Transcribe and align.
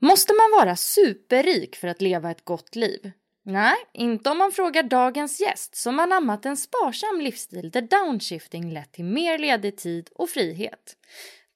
Måste 0.00 0.32
man 0.32 0.60
vara 0.60 0.76
superrik 0.76 1.76
för 1.76 1.88
att 1.88 2.00
leva 2.00 2.30
ett 2.30 2.44
gott 2.44 2.76
liv? 2.76 3.10
Nej, 3.44 3.76
inte 3.92 4.30
om 4.30 4.38
man 4.38 4.52
frågar 4.52 4.82
dagens 4.82 5.40
gäst 5.40 5.76
som 5.76 5.98
anammat 6.00 6.46
en 6.46 6.56
sparsam 6.56 7.20
livsstil 7.20 7.70
där 7.70 7.82
downshifting 7.82 8.72
lett 8.72 8.92
till 8.92 9.04
mer 9.04 9.38
ledig 9.38 9.76
tid 9.76 10.08
och 10.14 10.30
frihet. 10.30 10.96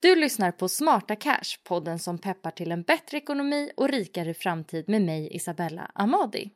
Du 0.01 0.17
lyssnar 0.17 0.53
på 0.53 0.69
Smarta 0.69 1.17
Cash, 1.17 1.59
podden 1.65 1.99
som 1.99 2.19
peppar 2.19 2.51
till 2.51 2.73
en 2.73 2.83
bättre 2.83 3.17
ekonomi 3.17 3.71
och 3.77 3.89
rikare 3.89 4.35
framtid 4.35 4.89
med 4.89 5.03
mig 5.03 5.37
Isabella 5.37 5.91
Amadi. 5.95 6.51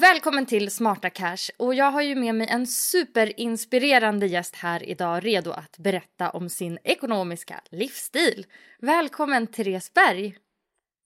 Välkommen 0.00 0.46
till 0.46 0.70
Smarta 0.70 1.10
Cash 1.10 1.50
och 1.56 1.74
jag 1.74 1.90
har 1.90 2.02
ju 2.02 2.14
med 2.14 2.34
mig 2.34 2.46
en 2.50 2.66
superinspirerande 2.66 4.26
gäst 4.26 4.56
här 4.56 4.88
idag 4.88 5.26
redo 5.26 5.50
att 5.50 5.78
berätta 5.78 6.30
om 6.30 6.48
sin 6.48 6.78
ekonomiska 6.84 7.60
livsstil. 7.70 8.46
Välkommen 8.78 9.46
Therese 9.46 9.94
Berg! 9.94 10.36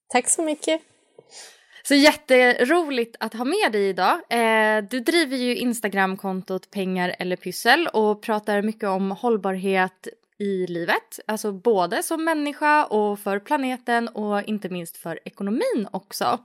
Tack 0.09 0.29
så 0.29 0.43
mycket. 0.43 0.83
Så 1.83 1.95
jätteroligt 1.95 3.17
att 3.21 3.35
ha 3.35 3.45
med 3.45 3.73
dig 3.73 3.89
idag. 3.89 4.21
Eh, 4.31 4.85
du 4.91 5.01
driver 5.01 5.37
ju 5.37 5.57
Instagramkontot 5.57 6.71
Pengar 6.71 7.17
eller 7.19 7.37
pyssel 7.37 7.89
och 7.93 8.23
pratar 8.23 8.63
mycket 8.63 8.89
om 8.89 9.11
hållbarhet 9.11 10.09
i 10.39 10.67
livet. 10.67 11.21
Alltså 11.27 11.53
både 11.53 12.03
som 12.03 12.25
människa 12.25 12.85
och 12.85 13.19
för 13.19 13.39
planeten 13.39 14.09
och 14.09 14.43
inte 14.43 14.69
minst 14.69 14.97
för 14.97 15.21
ekonomin 15.25 15.89
också. 15.91 16.39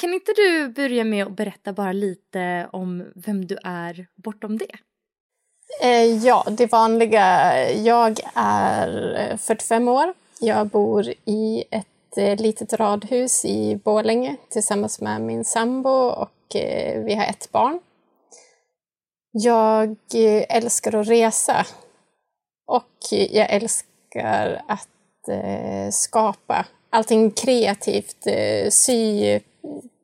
Kan 0.00 0.14
inte 0.14 0.32
du 0.36 0.68
börja 0.68 1.04
med 1.04 1.26
att 1.26 1.36
berätta 1.36 1.72
bara 1.72 1.92
lite 1.92 2.68
om 2.72 3.12
vem 3.14 3.46
du 3.46 3.58
är 3.64 4.06
bortom 4.16 4.58
det? 4.58 4.76
Eh, 5.82 6.16
ja, 6.26 6.46
det 6.50 6.72
vanliga. 6.72 7.70
Jag 7.70 8.20
är 8.34 9.18
eh, 9.30 9.36
45 9.36 9.88
år. 9.88 10.14
Jag 10.40 10.66
bor 10.66 11.08
i 11.24 11.64
ett 11.70 12.16
eh, 12.16 12.40
litet 12.40 12.72
radhus 12.72 13.44
i 13.44 13.76
Borlänge 13.76 14.36
tillsammans 14.48 15.00
med 15.00 15.20
min 15.20 15.44
sambo 15.44 15.90
och 15.90 16.56
vi 17.04 17.14
har 17.14 17.24
ett 17.24 17.52
barn. 17.52 17.80
Jag 19.32 19.96
älskar 20.48 20.94
att 20.94 21.08
resa 21.08 21.66
och 22.66 22.96
jag 23.10 23.50
älskar 23.50 24.62
att 24.68 24.88
skapa 25.92 26.66
allting 26.90 27.30
kreativt, 27.30 28.26
sy, 28.70 29.40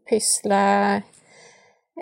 pyssla, 0.08 0.94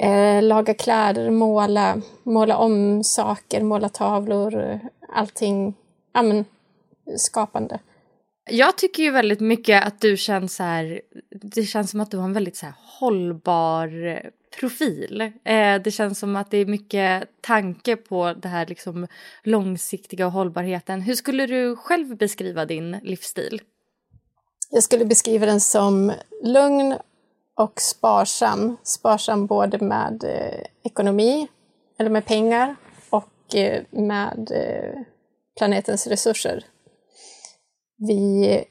eh, 0.01 0.43
laga 0.43 0.75
kläder, 0.75 1.31
måla, 1.31 2.01
måla 2.23 2.57
om 2.57 3.05
saker, 3.05 3.63
måla 3.63 3.89
tavlor, 3.89 4.81
allting, 5.09 5.75
ja 6.13 6.23
men 6.23 6.45
skapande. 7.17 7.79
Jag 8.51 8.79
tycker 8.79 9.03
ju 9.03 9.11
väldigt 9.11 9.41
mycket 9.41 9.87
att 9.87 10.01
du 10.01 10.17
känns 10.17 10.57
så 10.57 10.63
här, 10.63 11.01
det 11.31 11.63
känns 11.63 11.91
som 11.91 12.01
att 12.01 12.11
du 12.11 12.17
har 12.17 12.25
en 12.25 12.33
väldigt 12.33 12.57
så 12.57 12.67
här 12.67 12.75
hållbar 13.01 14.21
profil. 14.61 15.21
Eh, 15.45 15.83
det 15.85 15.91
känns 15.91 16.19
som 16.19 16.37
att 16.37 16.51
det 16.51 16.59
är 16.59 16.67
mycket 16.67 17.29
tanke 17.41 17.97
på 17.97 18.33
det 18.33 18.49
här 18.49 18.67
liksom 18.67 19.07
långsiktiga 19.43 20.27
och 20.27 20.33
hållbarheten. 20.33 21.01
Hur 21.01 21.15
skulle 21.15 21.47
du 21.47 21.77
själv 21.77 22.17
beskriva 22.17 22.67
din 22.67 22.99
livsstil? 23.03 23.63
Jag 24.71 24.83
skulle 24.83 25.05
beskriva 25.05 25.47
den 25.47 25.61
som 25.61 26.13
lugn 26.43 26.95
och 27.61 27.81
sparsam. 27.81 28.77
Sparsam 28.83 29.47
både 29.47 29.79
med 29.79 30.25
eh, 30.25 30.67
ekonomi, 30.83 31.49
eller 31.99 32.11
med 32.11 32.25
pengar, 32.27 32.77
och 33.11 33.55
eh, 33.55 33.83
med 33.91 34.51
eh, 34.53 35.01
planetens 35.59 36.07
resurser. 36.07 36.65
Vi 38.09 38.65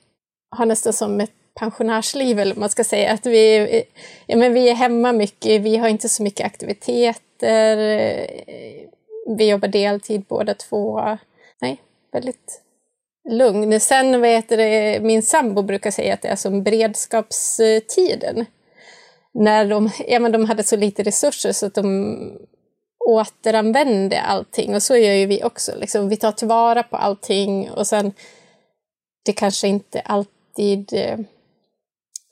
har 0.50 0.66
nästan 0.66 0.94
som 0.94 1.22
ett 1.22 1.32
pensionärsliv, 1.60 2.40
eller 2.40 2.54
vad 2.54 2.60
man 2.60 2.70
ska 2.70 2.84
säga. 2.84 3.12
Att 3.14 3.26
vi, 3.26 3.58
eh, 3.58 3.84
ja, 4.28 4.38
men 4.38 4.54
vi 4.54 4.70
är 4.70 4.74
hemma 4.74 5.12
mycket, 5.12 5.62
vi 5.62 5.78
har 5.78 5.88
inte 5.88 6.10
så 6.10 6.24
mycket 6.24 6.46
aktiviteter. 6.46 7.78
eh, 7.78 8.28
Vi 9.38 9.50
jobbar 9.50 9.68
deltid 9.68 10.26
båda 10.30 10.54
två. 10.54 11.02
Nej, 11.62 11.82
väldigt 12.12 12.62
lugn. 13.30 13.80
Sen 13.80 14.22
vad 14.22 14.30
heter 14.30 14.58
det, 14.58 15.00
min 15.02 15.24
sambo 15.24 15.62
brukar 15.62 15.92
säga 15.92 16.14
att 16.14 16.22
det 16.22 16.28
är 16.28 16.36
som 16.36 16.64
beredskapstiden. 16.64 18.46
När 19.34 19.66
de, 19.66 19.90
ja, 20.08 20.20
men 20.20 20.32
de 20.32 20.46
hade 20.46 20.64
så 20.64 20.76
lite 20.76 21.04
resurser 21.04 21.52
så 21.52 21.66
att 21.66 21.74
de 21.74 22.18
återanvände 23.06 24.22
allting. 24.22 24.76
Och 24.76 24.84
så 24.84 24.98
gör 24.98 25.14
ju 25.14 25.26
vi 25.26 25.44
också. 25.44 25.72
Liksom. 25.76 26.10
Vi 26.10 26.18
tar 26.18 26.32
tillvara 26.32 26.84
på 26.84 26.98
allting 26.98 27.70
och 27.70 27.88
sen 27.88 28.14
det 29.26 29.34
kanske 29.34 29.68
inte 29.68 30.00
alltid 30.00 30.94
eh, 30.94 31.20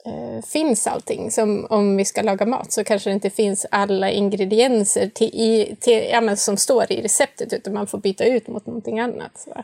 eh, 0.06 0.44
finns 0.46 0.88
allting. 0.88 1.32
Som 1.32 1.66
om 1.70 1.98
vi 1.98 2.06
ska 2.06 2.22
laga 2.22 2.46
mat 2.46 2.72
så 2.72 2.84
kanske 2.84 3.10
det 3.10 3.14
inte 3.14 3.30
finns 3.30 3.66
alla 3.72 4.12
ingredienser 4.12 5.10
till, 5.10 5.28
i, 5.34 5.76
till, 5.80 6.08
ja, 6.12 6.22
men 6.22 6.38
som 6.38 6.58
står 6.58 6.92
i 6.92 7.02
receptet 7.02 7.54
utan 7.54 7.74
man 7.74 7.88
får 7.88 7.98
byta 7.98 8.26
ut 8.26 8.48
mot 8.48 8.66
någonting 8.66 9.00
annat. 9.00 9.38
Så. 9.38 9.64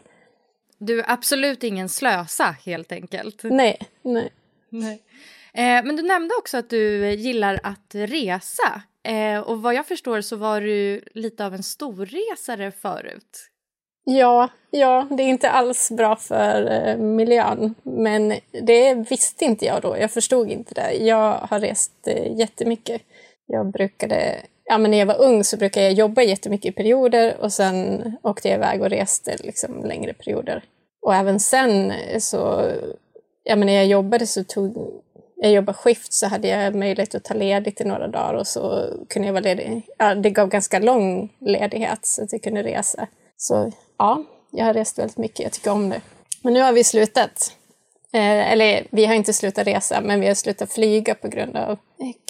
Du 0.78 1.00
är 1.00 1.12
absolut 1.12 1.64
ingen 1.64 1.90
slösa 1.90 2.56
helt 2.66 2.92
enkelt. 2.92 3.44
Nej, 3.44 3.80
nej. 4.02 4.30
Nej. 4.70 5.02
Eh, 5.58 5.84
men 5.84 5.96
du 5.96 6.02
nämnde 6.02 6.36
också 6.40 6.58
att 6.58 6.70
du 6.70 7.12
gillar 7.12 7.60
att 7.64 7.92
resa. 7.96 8.82
Eh, 9.04 9.40
och 9.40 9.62
vad 9.62 9.74
jag 9.74 9.88
förstår 9.88 10.22
så 10.22 10.36
var 10.36 10.62
du 10.62 11.02
lite 11.14 11.46
av 11.46 11.54
en 11.54 11.64
storresare 11.64 12.72
förut. 12.72 13.50
Ja, 14.04 14.50
ja, 14.72 15.08
det 15.12 15.24
är 15.24 15.28
inte 15.28 15.50
alls 15.50 15.92
bra 15.92 16.16
för 16.16 16.72
eh, 16.72 16.98
miljön. 16.98 17.76
Men 17.84 18.34
det 18.52 18.94
visste 18.94 19.46
inte 19.46 19.66
jag 19.66 19.82
då. 19.82 19.98
Jag 19.98 20.12
förstod 20.12 20.50
inte 20.50 20.74
det. 20.74 20.94
Jag 20.94 21.34
har 21.34 21.60
rest 21.60 22.08
eh, 22.08 22.38
jättemycket. 22.40 23.02
Jag 23.46 23.72
brukade, 23.72 24.36
ja 24.64 24.78
men 24.78 24.92
när 24.92 24.98
jag 24.98 25.06
var 25.06 25.22
ung 25.22 25.44
så 25.44 25.58
brukade 25.58 25.86
jag 25.86 25.94
jobba 25.94 26.22
jättemycket 26.22 26.70
i 26.70 26.76
perioder 26.76 27.38
och 27.40 27.54
sen 27.54 28.02
åkte 28.24 28.48
jag 28.48 28.58
iväg 28.58 28.82
och 28.82 28.90
reste 28.90 29.38
liksom 29.44 29.84
längre 29.86 30.14
perioder. 30.14 30.64
och 31.02 31.16
även 31.16 31.40
sen 31.40 31.94
så, 32.20 32.72
ja 33.44 33.56
men 33.56 33.66
när 33.66 33.74
jag 33.74 33.86
jobbade 33.86 34.28
så 34.28 34.44
tog 34.44 35.02
jag 35.40 35.52
jobbade 35.52 35.78
skift 35.78 36.14
så 36.14 36.28
hade 36.28 36.48
jag 36.48 36.76
möjlighet 36.76 37.16
att 37.16 37.24
ta 37.24 37.34
ledigt 37.34 37.82
i 37.82 37.84
några 37.84 38.08
dagar 38.08 38.34
och 38.34 38.48
så 38.48 38.90
kunde 39.10 39.28
jag 39.28 39.34
vara 39.34 39.44
ledig. 39.44 39.82
Ja, 39.98 40.16
det 40.16 40.30
gav 40.30 40.50
ganska 40.50 40.80
lång 40.80 41.34
ledighet 41.40 42.06
så 42.06 42.24
att 42.24 42.32
jag 42.32 42.44
kunde 42.44 42.64
resa. 42.64 43.08
Så 43.38 43.72
ja, 43.98 44.24
jag 44.52 44.66
har 44.66 44.74
rest 44.74 45.00
väldigt 45.00 45.18
mycket. 45.18 45.40
Jag 45.40 45.52
tycker 45.52 45.72
om 45.72 45.90
det. 45.90 46.02
Men 46.42 46.54
nu 46.54 46.62
har 46.62 46.74
vi 46.74 46.84
slutat. 46.84 47.54
Eh, 48.14 48.52
eller 48.52 48.88
vi 48.90 49.06
har 49.06 49.14
inte 49.14 49.34
slutat 49.34 49.68
resa, 49.68 50.02
men 50.02 50.20
vi 50.20 50.28
har 50.28 50.36
slutat 50.36 50.74
flyga 50.74 51.16
på 51.16 51.28
grund 51.28 51.58
av 51.58 51.78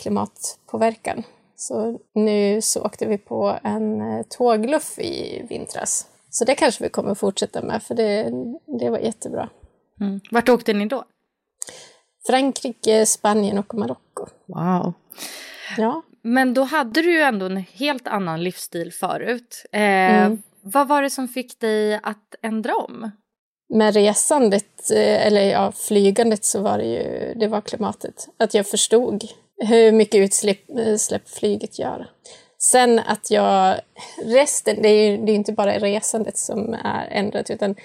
klimatpåverkan. 0.01 1.23
Så 1.55 1.99
nu 2.13 2.61
så 2.61 2.83
åkte 2.83 3.05
vi 3.05 3.17
på 3.17 3.59
en 3.63 4.01
eh, 4.01 4.25
tågluff 4.29 4.99
i 4.99 5.45
vintras. 5.49 6.05
Så 6.29 6.45
det 6.45 6.55
kanske 6.55 6.83
vi 6.83 6.89
kommer 6.89 7.15
fortsätta 7.15 7.61
med, 7.61 7.83
för 7.83 7.95
det, 7.95 8.31
det 8.79 8.89
var 8.89 8.99
jättebra. 8.99 9.49
Mm. 10.01 10.19
Vart 10.31 10.49
åkte 10.49 10.73
ni 10.73 10.85
då? 10.85 11.03
Frankrike, 12.27 13.05
Spanien 13.05 13.57
och 13.57 13.73
Marocko. 13.73 14.27
Wow. 14.45 14.93
Ja. 15.77 16.01
Men 16.21 16.53
då 16.53 16.63
hade 16.63 17.01
du 17.01 17.11
ju 17.11 17.21
ändå 17.21 17.45
en 17.45 17.57
helt 17.57 18.07
annan 18.07 18.43
livsstil 18.43 18.93
förut. 18.93 19.65
Eh, 19.71 19.81
mm. 19.81 20.41
Vad 20.61 20.87
var 20.87 21.01
det 21.01 21.09
som 21.09 21.27
fick 21.27 21.59
dig 21.59 21.99
att 22.03 22.35
ändra 22.41 22.75
om? 22.75 23.11
Med 23.69 23.93
resandet, 23.93 24.91
eh, 24.91 25.27
eller 25.27 25.41
ja, 25.41 25.71
flygandet, 25.71 26.45
så 26.45 26.61
var 26.61 26.77
det 26.77 26.85
ju 26.85 27.33
det 27.33 27.47
var 27.47 27.61
klimatet. 27.61 28.27
Att 28.37 28.53
jag 28.53 28.67
förstod 28.67 29.23
hur 29.57 29.91
mycket 29.91 30.19
utsläpp, 30.19 30.69
utsläpp 30.69 31.29
flyget 31.29 31.79
gör. 31.79 32.09
Sen 32.59 32.99
att 32.99 33.31
jag... 33.31 33.79
Resten, 34.23 34.81
det 34.81 34.89
är 34.89 35.11
ju 35.11 35.17
det 35.25 35.31
är 35.31 35.35
inte 35.35 35.51
bara 35.51 35.79
resandet 35.79 36.37
som 36.37 36.73
är 36.73 37.07
ändrat, 37.11 37.49
utan 37.49 37.75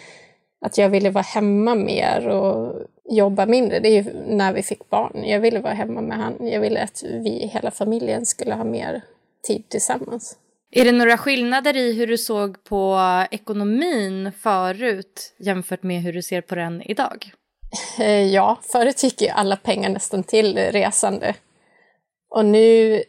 att 0.63 0.79
jag 0.79 0.89
ville 0.89 1.11
vara 1.11 1.23
hemma 1.23 1.75
mer 1.75 2.29
och 2.29 2.75
jobba 3.11 3.47
mindre. 3.47 3.81
Det 3.81 3.89
är 3.89 4.03
ju 4.03 4.13
när 4.27 4.53
vi 4.53 4.63
fick 4.63 4.91
barn. 4.91 5.25
Jag 5.25 5.41
ville 5.41 5.61
vara 5.61 5.75
hemma 5.75 6.01
med 6.01 6.17
han. 6.17 6.49
Jag 6.49 6.61
ville 6.61 6.83
att 6.83 7.03
vi, 7.03 7.51
hela 7.53 7.71
familjen, 7.71 8.27
skulle 8.27 8.55
ha 8.55 8.65
mer 8.65 9.03
tid 9.47 9.69
tillsammans. 9.69 10.37
Är 10.71 10.85
det 10.85 10.93
några 10.93 11.19
skillnader 11.19 11.77
i 11.77 11.93
hur 11.93 12.07
du 12.07 12.19
såg 12.19 12.65
på 12.65 13.01
ekonomin 13.31 14.33
förut 14.43 15.35
jämfört 15.39 15.83
med 15.83 16.03
hur 16.03 16.13
du 16.13 16.23
ser 16.23 16.41
på 16.41 16.55
den 16.55 16.83
idag? 16.83 17.33
Eh, 17.99 18.27
ja, 18.35 18.59
förut 18.63 19.03
gick 19.03 19.23
ju 19.23 19.29
alla 19.29 19.57
pengar 19.57 19.91
nästan 19.91 20.23
till 20.23 20.59
resande. 20.59 21.35
Och 22.31 22.45
nu 22.45 23.03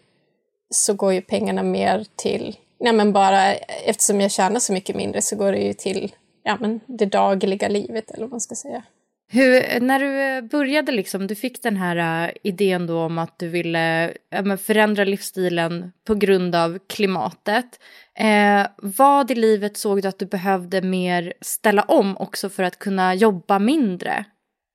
så 0.70 0.94
går 0.94 1.14
ju 1.14 1.22
pengarna 1.22 1.64
mer 1.64 2.06
till, 2.16 2.58
nej 2.80 2.94
men 2.94 3.14
bara 3.14 3.54
eftersom 3.54 4.22
jag 4.22 4.32
tjänar 4.32 4.60
så 4.60 4.74
mycket 4.74 4.96
mindre 4.96 5.22
så 5.22 5.36
går 5.36 5.52
det 5.52 5.58
ju 5.60 5.74
till 5.74 6.16
ja, 6.44 6.58
men 6.62 6.80
det 6.86 7.06
dagliga 7.06 7.68
livet 7.68 8.12
eller 8.12 8.22
vad 8.22 8.32
man 8.32 8.42
ska 8.42 8.56
säga. 8.56 8.84
Hur, 9.32 9.80
när 9.80 10.00
du 10.00 10.42
började, 10.48 10.92
liksom, 10.92 11.28
du 11.28 11.36
fick 11.36 11.64
den 11.64 11.78
här 11.78 12.28
uh, 12.28 12.34
idén 12.44 12.88
då 12.88 13.00
om 13.00 13.18
att 13.18 13.40
du 13.40 13.48
ville 13.48 14.14
uh, 14.40 14.56
förändra 14.56 15.04
livsstilen 15.04 15.92
på 16.08 16.16
grund 16.16 16.56
av 16.56 16.80
klimatet. 16.88 17.80
Uh, 18.22 18.68
vad 18.78 19.32
i 19.32 19.36
livet 19.36 19.78
såg 19.78 20.02
du 20.02 20.08
att 20.08 20.20
du 20.20 20.26
behövde 20.26 20.82
mer 20.82 21.34
ställa 21.42 21.82
om 21.82 22.18
också 22.18 22.50
för 22.50 22.64
att 22.64 22.80
kunna 22.80 23.16
jobba 23.16 23.60
mindre? 23.60 24.26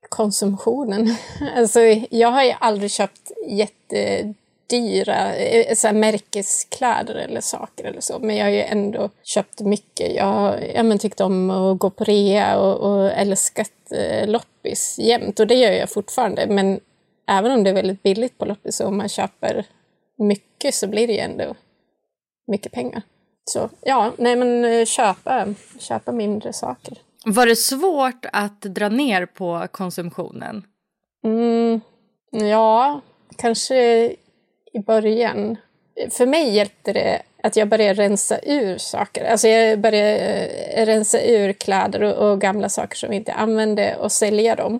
Konsumtionen. 0.09 1.15
alltså, 1.55 1.79
jag 2.09 2.31
har 2.31 2.43
ju 2.43 2.53
aldrig 2.59 2.91
köpt 2.91 3.31
jätte 3.49 4.33
dyra 4.69 5.35
eh, 5.35 5.75
så 5.75 5.87
här, 5.87 5.93
märkeskläder 5.93 7.15
eller 7.15 7.41
saker 7.41 7.83
eller 7.83 8.01
så. 8.01 8.19
Men 8.19 8.35
jag 8.35 8.45
har 8.45 8.51
ju 8.51 8.61
ändå 8.61 9.09
köpt 9.23 9.61
mycket. 9.61 10.15
Jag 10.15 10.25
har 10.25 10.57
ja, 10.75 10.97
tyckt 10.97 11.21
om 11.21 11.49
att 11.49 11.79
gå 11.79 11.89
på 11.89 12.03
rea 12.03 12.59
och, 12.59 12.77
och 12.77 13.11
älskat 13.11 13.91
eh, 13.91 14.27
loppis 14.27 14.95
jämt. 14.99 15.39
Och 15.39 15.47
det 15.47 15.55
gör 15.55 15.71
jag 15.71 15.89
fortfarande. 15.89 16.47
Men 16.47 16.79
även 17.27 17.51
om 17.51 17.63
det 17.63 17.69
är 17.69 17.73
väldigt 17.73 18.03
billigt 18.03 18.37
på 18.37 18.45
loppis 18.45 18.79
och 18.79 18.87
om 18.87 18.97
man 18.97 19.09
köper 19.09 19.65
mycket 20.17 20.75
så 20.75 20.87
blir 20.87 21.07
det 21.07 21.13
ju 21.13 21.19
ändå 21.19 21.55
mycket 22.51 22.71
pengar. 22.71 23.01
Så 23.45 23.69
ja, 23.81 24.11
nej 24.17 24.35
men 24.35 24.65
eh, 24.65 24.85
köpa, 24.85 25.47
köpa 25.79 26.11
mindre 26.11 26.53
saker. 26.53 26.97
Var 27.25 27.45
det 27.45 27.55
svårt 27.55 28.25
att 28.33 28.61
dra 28.61 28.89
ner 28.89 29.25
på 29.25 29.67
konsumtionen? 29.71 30.63
Mm, 31.25 31.81
ja, 32.31 33.01
kanske 33.37 34.11
i 34.73 34.79
början. 34.79 35.57
För 36.09 36.25
mig 36.25 36.49
hjälpte 36.49 36.93
det 36.93 37.21
att 37.43 37.55
jag 37.55 37.67
började 37.67 38.03
rensa 38.03 38.39
ur 38.43 38.77
saker. 38.77 39.25
Alltså 39.25 39.47
jag 39.47 39.79
började 39.79 40.17
eh, 40.73 40.85
rensa 40.85 41.21
ur 41.21 41.53
kläder 41.53 42.03
och, 42.03 42.31
och 42.31 42.41
gamla 42.41 42.69
saker 42.69 42.95
som 42.95 43.09
vi 43.09 43.15
inte 43.15 43.33
använde 43.33 43.95
och 43.95 44.11
sälja 44.11 44.55
dem. 44.55 44.79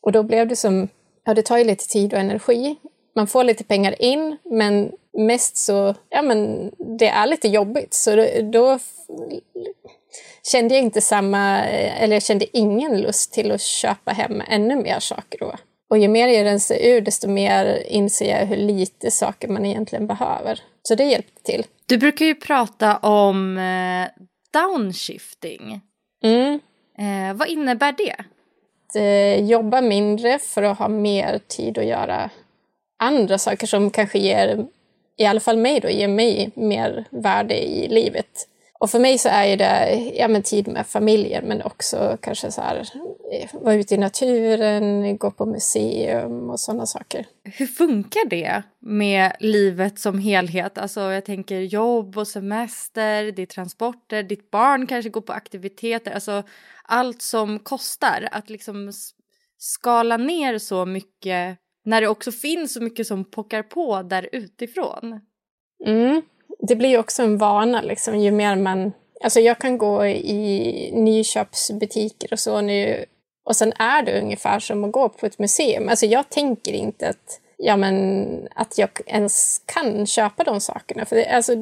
Och 0.00 0.12
då 0.12 0.22
blev 0.22 0.48
det 0.48 0.56
som, 0.56 0.88
ja 1.24 1.34
det 1.34 1.42
tar 1.42 1.58
ju 1.58 1.64
lite 1.64 1.88
tid 1.88 2.14
och 2.14 2.20
energi. 2.20 2.76
Man 3.14 3.26
får 3.26 3.44
lite 3.44 3.64
pengar 3.64 4.02
in, 4.02 4.36
men 4.44 4.92
mest 5.12 5.56
så, 5.56 5.94
ja 6.08 6.22
men 6.22 6.70
det 6.98 7.08
är 7.08 7.26
lite 7.26 7.48
jobbigt. 7.48 7.94
Så 7.94 8.16
då, 8.16 8.26
då 8.42 8.78
kände 10.52 10.74
jag 10.74 10.84
inte 10.84 11.00
samma, 11.00 11.66
eh, 11.66 12.02
eller 12.02 12.16
jag 12.16 12.22
kände 12.22 12.58
ingen 12.58 13.00
lust 13.00 13.32
till 13.32 13.52
att 13.52 13.60
köpa 13.60 14.12
hem 14.12 14.42
ännu 14.48 14.76
mer 14.76 15.00
saker 15.00 15.38
då. 15.38 15.54
Och 15.90 15.98
ju 15.98 16.08
mer 16.08 16.28
jag 16.28 16.44
rensar 16.44 16.76
ur, 16.80 17.00
desto 17.00 17.28
mer 17.28 17.82
inser 17.86 18.38
jag 18.38 18.46
hur 18.46 18.56
lite 18.56 19.10
saker 19.10 19.48
man 19.48 19.66
egentligen 19.66 20.06
behöver. 20.06 20.60
Så 20.82 20.94
det 20.94 21.04
hjälpte 21.04 21.42
till. 21.42 21.66
Du 21.86 21.98
brukar 21.98 22.26
ju 22.26 22.34
prata 22.34 22.96
om 22.96 23.58
eh, 23.58 24.24
downshifting. 24.52 25.80
Mm. 26.24 26.60
Eh, 26.98 27.36
vad 27.36 27.48
innebär 27.48 27.92
det? 27.92 28.12
Att 28.12 28.96
eh, 28.96 29.44
jobba 29.44 29.80
mindre 29.80 30.38
för 30.38 30.62
att 30.62 30.78
ha 30.78 30.88
mer 30.88 31.40
tid 31.46 31.78
att 31.78 31.84
göra 31.84 32.30
andra 32.98 33.38
saker 33.38 33.66
som 33.66 33.90
kanske 33.90 34.18
ger, 34.18 34.66
i 35.16 35.24
alla 35.24 35.40
fall 35.40 35.56
mig 35.56 35.80
då, 35.80 35.88
ger 35.88 36.08
mig 36.08 36.50
mer 36.54 37.04
värde 37.10 37.68
i 37.68 37.88
livet. 37.88 38.48
Och 38.80 38.90
för 38.90 38.98
mig 38.98 39.18
så 39.18 39.28
är 39.28 39.56
det 39.56 39.94
ja, 40.14 40.28
men 40.28 40.42
tid 40.42 40.68
med 40.68 40.86
familjen 40.86 41.44
men 41.44 41.62
också 41.62 42.18
kanske 42.20 42.50
så 42.50 42.60
här, 42.60 42.76
eh, 43.32 43.50
vara 43.52 43.74
ute 43.74 43.94
i 43.94 43.98
naturen, 43.98 45.18
gå 45.18 45.30
på 45.30 45.46
museum 45.46 46.50
och 46.50 46.60
sådana 46.60 46.86
saker. 46.86 47.26
Hur 47.44 47.66
funkar 47.66 48.28
det 48.28 48.62
med 48.80 49.32
livet 49.40 49.98
som 49.98 50.18
helhet? 50.18 50.78
Alltså 50.78 51.00
jag 51.00 51.24
tänker 51.24 51.60
jobb 51.60 52.18
och 52.18 52.28
semester, 52.28 53.32
det 53.32 53.42
är 53.42 53.46
transporter, 53.46 54.22
ditt 54.22 54.50
barn 54.50 54.86
kanske 54.86 55.10
går 55.10 55.20
på 55.20 55.32
aktiviteter, 55.32 56.12
alltså 56.12 56.42
allt 56.82 57.22
som 57.22 57.58
kostar. 57.58 58.28
Att 58.32 58.50
liksom 58.50 58.92
skala 59.58 60.16
ner 60.16 60.58
så 60.58 60.86
mycket 60.86 61.58
när 61.84 62.00
det 62.00 62.08
också 62.08 62.32
finns 62.32 62.72
så 62.72 62.80
mycket 62.80 63.06
som 63.06 63.24
pockar 63.24 63.62
på 63.62 64.02
där 64.02 64.28
utifrån. 64.32 65.20
Mm 65.86 66.22
det 66.58 66.76
blir 66.76 66.98
också 66.98 67.22
en 67.22 67.38
vana 67.38 67.82
liksom, 67.82 68.18
ju 68.18 68.30
mer 68.30 68.56
man... 68.56 68.92
Alltså 69.20 69.40
jag 69.40 69.58
kan 69.58 69.78
gå 69.78 70.06
i 70.06 70.90
nyköpsbutiker 70.92 72.32
och 72.32 72.38
så 72.38 72.60
nu 72.60 73.04
och 73.48 73.56
sen 73.56 73.72
är 73.72 74.02
det 74.02 74.20
ungefär 74.20 74.58
som 74.58 74.84
att 74.84 74.92
gå 74.92 75.08
på 75.08 75.26
ett 75.26 75.38
museum. 75.38 75.88
Alltså 75.88 76.06
jag 76.06 76.28
tänker 76.28 76.72
inte 76.72 77.08
att, 77.08 77.40
ja, 77.56 77.76
men, 77.76 78.48
att 78.54 78.78
jag 78.78 78.88
ens 79.06 79.62
kan 79.66 80.06
köpa 80.06 80.44
de 80.44 80.60
sakerna. 80.60 81.04
För 81.04 81.16
det, 81.16 81.26
alltså, 81.26 81.52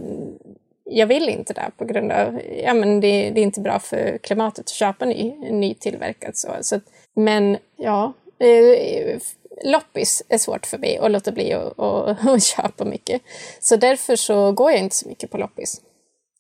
jag 0.85 1.07
vill 1.07 1.29
inte 1.29 1.53
det 1.53 1.71
på 1.77 1.85
grund 1.85 2.13
av 2.13 2.41
ja, 2.65 2.75
men 2.75 3.01
det, 3.01 3.31
det 3.31 3.41
är 3.41 3.43
inte 3.43 3.61
bra 3.61 3.79
för 3.79 4.19
klimatet 4.19 4.59
att 4.59 4.69
köpa 4.69 5.05
ny, 5.05 5.35
nytillverkat. 5.51 6.37
Så. 6.37 6.49
Så, 6.61 6.81
men 7.15 7.57
ja, 7.77 8.13
eh, 8.39 9.19
loppis 9.65 10.23
är 10.29 10.39
svårt 10.39 10.67
för 10.67 10.79
mig 10.79 10.99
att 10.99 11.11
låta 11.11 11.33
bli 11.33 11.53
att, 11.53 11.79
att, 11.79 12.29
att 12.29 12.43
köpa 12.43 12.85
mycket. 12.85 13.23
Så 13.61 13.77
därför 13.77 14.17
så 14.17 14.53
går 14.53 14.71
jag 14.71 14.81
inte 14.81 14.97
så 14.97 15.09
mycket 15.09 15.31
på 15.31 15.39
loppis. 15.39 15.81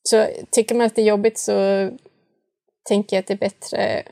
Så 0.02 0.26
tycker 0.50 0.74
man 0.74 0.86
att 0.86 0.94
det 0.94 1.02
är 1.02 1.06
jobbigt 1.06 1.38
så 1.38 1.90
tänker 2.88 3.16
jag 3.16 3.20
att 3.20 3.26
det 3.26 3.34
är 3.34 3.38
bättre 3.38 4.02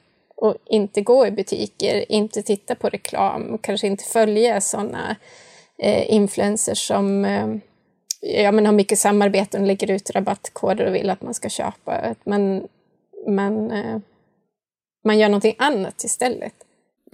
att 0.43 0.57
inte 0.67 1.01
gå 1.01 1.27
i 1.27 1.31
butiker, 1.31 2.13
inte 2.13 2.43
titta 2.43 2.75
på 2.75 2.89
reklam, 2.89 3.59
kanske 3.59 3.87
inte 3.87 4.05
följa 4.05 4.61
sådana 4.61 5.17
eh, 5.79 6.15
influencers 6.15 6.87
som 6.87 7.25
eh, 7.25 7.49
ja, 8.21 8.53
men 8.53 8.67
har 8.67 8.73
mycket 8.73 8.99
samarbeten 8.99 9.61
och 9.61 9.67
lägger 9.67 9.91
ut 9.91 10.11
rabattkoder 10.11 10.87
och 10.87 10.95
vill 10.95 11.11
att 11.11 11.23
man 11.23 11.35
ska 11.35 11.49
köpa. 11.49 12.15
Men, 12.25 12.69
men 13.27 13.71
eh, 13.71 13.99
man 15.05 15.19
gör 15.19 15.29
någonting 15.29 15.57
annat 15.59 16.05
istället. 16.05 16.55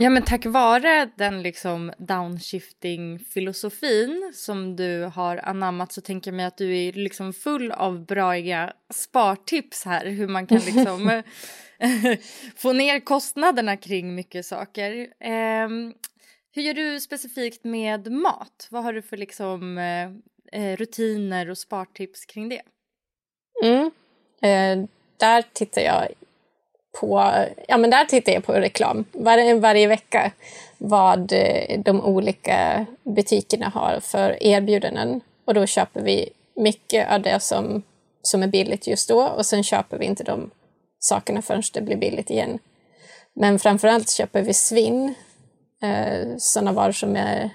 Ja, 0.02 0.10
men 0.10 0.22
tack 0.22 0.46
vare 0.46 1.10
den 1.16 1.42
liksom 1.42 1.92
downshifting-filosofin 1.98 4.32
som 4.34 4.76
du 4.76 5.02
har 5.02 5.36
anammat 5.36 5.92
så 5.92 6.00
tänker 6.00 6.30
jag 6.30 6.36
mig 6.36 6.46
att 6.46 6.56
du 6.56 6.78
är 6.78 6.92
liksom 6.92 7.32
full 7.32 7.72
av 7.72 8.06
braiga 8.06 8.72
spartips 8.94 9.84
här 9.84 10.06
hur 10.06 10.28
man 10.28 10.46
kan 10.46 10.58
liksom 10.58 11.22
få 12.56 12.72
ner 12.72 13.00
kostnaderna 13.00 13.76
kring 13.76 14.14
mycket 14.14 14.46
saker. 14.46 14.92
Eh, 15.20 15.68
hur 16.52 16.62
gör 16.62 16.74
du 16.74 17.00
specifikt 17.00 17.64
med 17.64 18.12
mat? 18.12 18.68
Vad 18.70 18.84
har 18.84 18.92
du 18.92 19.02
för 19.02 19.16
liksom 19.16 19.78
eh, 19.78 20.10
eh, 20.52 20.76
rutiner 20.76 21.50
och 21.50 21.58
spartips 21.58 22.24
kring 22.24 22.48
det? 22.48 22.62
Mm. 23.64 23.90
Eh, 24.42 24.88
där 25.16 25.44
tittar 25.52 25.82
jag 25.82 26.08
på, 26.92 27.34
ja 27.68 27.76
men 27.76 27.90
där 27.90 28.04
tittar 28.04 28.32
jag 28.32 28.44
på 28.44 28.52
reklam 28.52 29.04
var, 29.12 29.54
varje 29.54 29.86
vecka 29.86 30.32
vad 30.78 31.32
eh, 31.32 31.80
de 31.80 32.00
olika 32.00 32.86
butikerna 33.02 33.68
har 33.68 34.00
för 34.00 34.42
erbjudanden. 34.42 35.20
Och 35.44 35.54
då 35.54 35.66
köper 35.66 36.02
vi 36.02 36.28
mycket 36.56 37.10
av 37.10 37.22
det 37.22 37.40
som, 37.40 37.82
som 38.22 38.42
är 38.42 38.46
billigt 38.46 38.86
just 38.86 39.08
då 39.08 39.22
och 39.22 39.46
sen 39.46 39.62
köper 39.62 39.98
vi 39.98 40.04
inte 40.04 40.24
de 40.24 40.50
sakerna 40.98 41.42
förrän 41.42 41.62
det 41.72 41.80
blir 41.80 41.96
billigt 41.96 42.30
igen. 42.30 42.58
Men 43.34 43.58
framförallt 43.58 44.10
köper 44.10 44.42
vi 44.42 44.54
svinn, 44.54 45.14
eh, 45.82 46.36
sådana 46.38 46.72
varor 46.72 46.92
som 46.92 47.16
är 47.16 47.50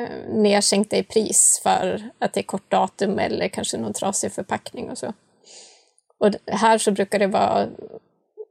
eh, 0.00 0.28
nedsänkta 0.28 0.96
i 0.96 1.02
pris 1.02 1.60
för 1.62 2.10
att 2.18 2.32
det 2.32 2.40
är 2.40 2.44
kort 2.44 2.70
datum 2.70 3.18
eller 3.18 3.48
kanske 3.48 3.76
någon 3.76 3.92
trasig 3.92 4.32
förpackning 4.32 4.90
och 4.90 4.98
så. 4.98 5.12
Och 6.18 6.30
här 6.46 6.78
så 6.78 6.90
brukar 6.90 7.18
det 7.18 7.26
vara 7.26 7.68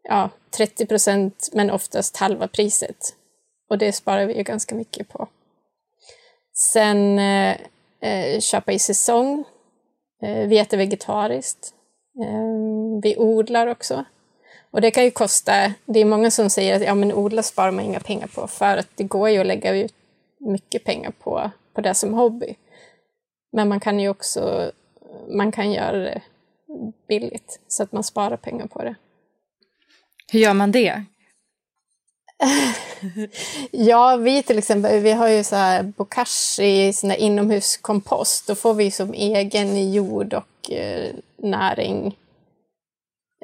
ja, 0.03 0.29
30 0.51 0.85
procent 0.85 1.49
men 1.53 1.71
oftast 1.71 2.17
halva 2.17 2.47
priset. 2.47 3.15
Och 3.69 3.77
det 3.77 3.93
sparar 3.93 4.25
vi 4.25 4.37
ju 4.37 4.43
ganska 4.43 4.75
mycket 4.75 5.09
på. 5.09 5.27
Sen 6.73 7.19
eh, 7.19 7.57
eh, 8.01 8.39
köpa 8.39 8.71
i 8.71 8.79
säsong. 8.79 9.43
Eh, 10.23 10.47
vi 10.47 10.59
äter 10.59 10.77
vegetariskt. 10.77 11.73
Eh, 12.23 13.01
vi 13.03 13.17
odlar 13.17 13.67
också. 13.67 14.05
Och 14.71 14.81
det 14.81 14.91
kan 14.91 15.03
ju 15.03 15.11
kosta, 15.11 15.73
det 15.85 15.99
är 15.99 16.05
många 16.05 16.31
som 16.31 16.49
säger 16.49 16.75
att 16.75 16.81
ja, 16.81 16.95
men 16.95 17.13
odla 17.13 17.43
sparar 17.43 17.71
man 17.71 17.85
inga 17.85 17.99
pengar 17.99 18.27
på 18.27 18.47
för 18.47 18.77
att 18.77 18.87
det 18.95 19.03
går 19.03 19.29
ju 19.29 19.39
att 19.39 19.47
lägga 19.47 19.75
ut 19.75 19.93
mycket 20.39 20.83
pengar 20.83 21.11
på, 21.11 21.51
på 21.73 21.81
det 21.81 21.93
som 21.93 22.13
hobby. 22.13 22.55
Men 23.51 23.69
man 23.69 23.79
kan 23.79 23.99
ju 23.99 24.09
också 24.09 24.71
man 25.27 25.51
kan 25.51 25.71
göra 25.71 25.97
det 25.97 26.21
billigt 27.07 27.59
så 27.67 27.83
att 27.83 27.91
man 27.91 28.03
sparar 28.03 28.37
pengar 28.37 28.67
på 28.67 28.83
det. 28.83 28.95
Hur 30.31 30.39
gör 30.39 30.53
man 30.53 30.71
det? 30.71 31.03
ja, 33.71 34.15
vi 34.15 34.43
till 34.43 34.57
exempel, 34.57 34.99
vi 34.99 35.11
har 35.11 35.27
ju 35.27 35.43
så 35.43 35.55
här 35.55 35.83
bokashi, 35.83 36.93
sån 36.93 37.09
där 37.09 37.17
inomhuskompost. 37.17 38.47
Då 38.47 38.55
får 38.55 38.73
vi 38.73 38.91
som 38.91 39.13
egen 39.13 39.91
jord 39.91 40.33
och 40.33 40.71
eh, 40.71 41.11
näring 41.37 42.17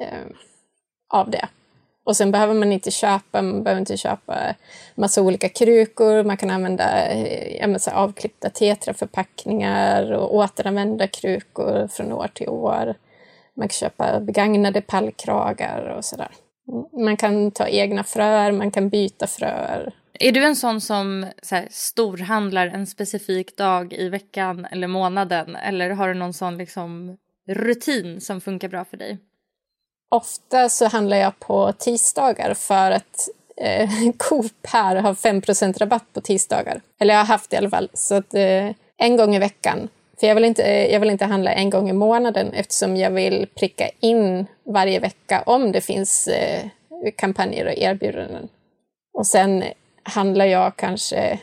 eh, 0.02 0.26
av 1.08 1.30
det. 1.30 1.48
Och 2.04 2.16
sen 2.16 2.30
behöver 2.30 2.54
man 2.54 2.72
inte 2.72 2.90
köpa, 2.90 3.42
man 3.42 3.62
behöver 3.62 3.80
inte 3.80 3.96
köpa 3.96 4.54
massa 4.94 5.22
olika 5.22 5.48
krukor, 5.48 6.24
man 6.24 6.36
kan 6.36 6.50
använda 6.50 7.08
eh, 7.08 7.56
ja, 7.56 7.78
så 7.78 7.90
avklippta 7.90 8.50
tetraförpackningar 8.50 10.12
och 10.12 10.34
återanvända 10.34 11.06
krukor 11.06 11.88
från 11.88 12.12
år 12.12 12.30
till 12.34 12.48
år. 12.48 12.94
Man 13.54 13.68
kan 13.68 13.74
köpa 13.74 14.20
begagnade 14.20 14.80
pallkragar 14.80 15.94
och 15.96 16.04
sådär. 16.04 16.30
Man 16.92 17.16
kan 17.16 17.50
ta 17.50 17.68
egna 17.68 18.04
fröer, 18.04 18.52
man 18.52 18.70
kan 18.70 18.88
byta 18.88 19.26
fröer. 19.26 19.92
Är 20.12 20.32
du 20.32 20.44
en 20.44 20.56
sån 20.56 20.80
som 20.80 21.26
så 21.42 21.54
här, 21.54 21.68
storhandlar 21.70 22.66
en 22.66 22.86
specifik 22.86 23.56
dag 23.56 23.92
i 23.92 24.08
veckan 24.08 24.66
eller 24.70 24.86
månaden? 24.86 25.56
Eller 25.56 25.90
har 25.90 26.08
du 26.08 26.14
någon 26.14 26.32
sån 26.32 26.58
liksom, 26.58 27.16
rutin 27.48 28.20
som 28.20 28.40
funkar 28.40 28.68
bra 28.68 28.84
för 28.84 28.96
dig? 28.96 29.18
Ofta 30.10 30.68
så 30.68 30.86
handlar 30.86 31.16
jag 31.16 31.38
på 31.38 31.72
tisdagar 31.72 32.54
för 32.54 32.90
att 32.90 33.28
eh, 33.56 33.90
Coop 34.18 34.66
här 34.66 34.96
har 34.96 35.14
5% 35.14 35.78
rabatt 35.78 36.12
på 36.12 36.20
tisdagar. 36.20 36.80
Eller 36.98 37.14
jag 37.14 37.20
har 37.20 37.26
haft 37.26 37.50
det 37.50 37.54
i 37.54 37.58
alla 37.58 37.70
fall. 37.70 37.88
Så 37.94 38.14
att, 38.14 38.34
eh, 38.34 38.70
en 38.96 39.16
gång 39.16 39.36
i 39.36 39.38
veckan 39.38 39.88
för 40.20 40.26
jag 40.26 40.34
vill, 40.34 40.44
inte, 40.44 40.62
jag 40.62 41.00
vill 41.00 41.10
inte 41.10 41.24
handla 41.24 41.52
en 41.52 41.70
gång 41.70 41.90
i 41.90 41.92
månaden 41.92 42.52
eftersom 42.52 42.96
jag 42.96 43.10
vill 43.10 43.46
pricka 43.54 43.90
in 44.00 44.46
varje 44.64 45.00
vecka 45.00 45.42
om 45.46 45.72
det 45.72 45.80
finns 45.80 46.28
eh, 46.28 46.64
kampanjer 47.16 47.66
och 47.66 47.72
erbjudanden. 47.72 48.48
Och 49.12 49.26
sen 49.26 49.64
handlar 50.02 50.44
jag 50.44 50.76
kanske, 50.76 51.38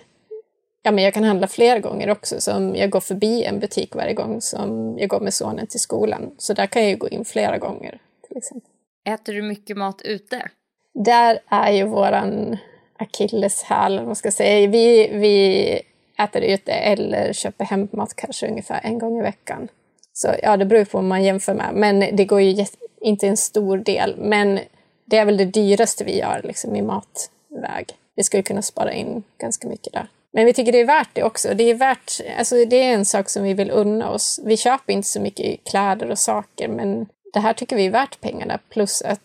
ja 0.84 0.92
men 0.92 1.04
jag 1.04 1.14
kan 1.14 1.24
handla 1.24 1.48
fler 1.48 1.80
gånger 1.80 2.10
också, 2.10 2.42
som 2.42 2.76
jag 2.76 2.90
går 2.90 3.00
förbi 3.00 3.44
en 3.44 3.60
butik 3.60 3.96
varje 3.96 4.14
gång 4.14 4.42
som 4.42 4.98
jag 5.00 5.10
går 5.10 5.20
med 5.20 5.34
sonen 5.34 5.68
till 5.68 5.80
skolan. 5.80 6.36
Så 6.38 6.54
där 6.54 6.66
kan 6.66 6.82
jag 6.82 6.92
ju 6.92 6.98
gå 6.98 7.10
in 7.10 7.26
flera 7.26 7.58
gånger. 7.58 8.00
Till 8.28 8.38
exempel. 8.38 8.72
Äter 9.10 9.34
du 9.34 9.42
mycket 9.42 9.78
mat 9.78 10.02
ute? 10.02 10.50
Där 10.94 11.40
är 11.48 11.72
ju 11.72 11.84
våran 11.84 12.58
akilleshäl, 12.98 14.06
vad 14.06 14.18
ska 14.18 14.32
säga. 14.32 14.68
Vi, 14.68 15.10
vi 15.14 15.82
äter 16.18 16.42
ute 16.42 16.72
eller 16.72 17.34
köper 17.34 17.66
hämtmat 17.66 18.16
kanske 18.16 18.48
ungefär 18.48 18.80
en 18.84 19.00
gång 19.00 19.20
i 19.20 19.22
veckan. 19.22 19.68
Så 20.14 20.36
ja, 20.44 20.58
det 20.58 20.66
beror 20.66 20.86
på 20.86 20.98
vad 20.98 21.04
man 21.04 21.24
jämför 21.24 21.54
med. 21.54 21.70
Men 21.74 22.16
det 22.16 22.26
går 22.26 22.42
ju 22.42 22.66
inte 23.02 23.28
en 23.28 23.38
stor 23.38 23.78
del. 23.78 24.16
Men 24.18 24.60
det 25.06 25.18
är 25.18 25.26
väl 25.26 25.38
det 25.38 25.46
dyraste 25.46 26.04
vi 26.04 26.20
gör 26.20 26.42
liksom, 26.44 26.76
i 26.76 26.82
matväg. 26.82 27.88
Vi 28.16 28.24
skulle 28.24 28.44
kunna 28.44 28.62
spara 28.62 28.94
in 28.94 29.24
ganska 29.38 29.68
mycket 29.68 29.94
där. 29.94 30.08
Men 30.32 30.46
vi 30.46 30.54
tycker 30.54 30.72
det 30.72 30.80
är 30.80 30.86
värt 30.86 31.10
det 31.14 31.24
också. 31.24 31.54
Det 31.54 31.64
är, 31.64 31.76
värt, 31.76 32.22
alltså 32.38 32.56
det 32.66 32.76
är 32.76 32.94
en 32.94 33.06
sak 33.06 33.30
som 33.30 33.44
vi 33.44 33.54
vill 33.54 33.72
unna 33.72 34.10
oss. 34.10 34.40
Vi 34.44 34.58
köper 34.58 34.94
inte 34.94 35.08
så 35.08 35.22
mycket 35.22 35.64
kläder 35.64 36.12
och 36.12 36.20
saker, 36.20 36.68
men 36.68 37.08
det 37.34 37.40
här 37.40 37.54
tycker 37.54 37.76
vi 37.76 37.86
är 37.86 37.92
värt 37.92 38.22
pengarna. 38.22 38.60
Plus 38.70 39.02
att 39.02 39.22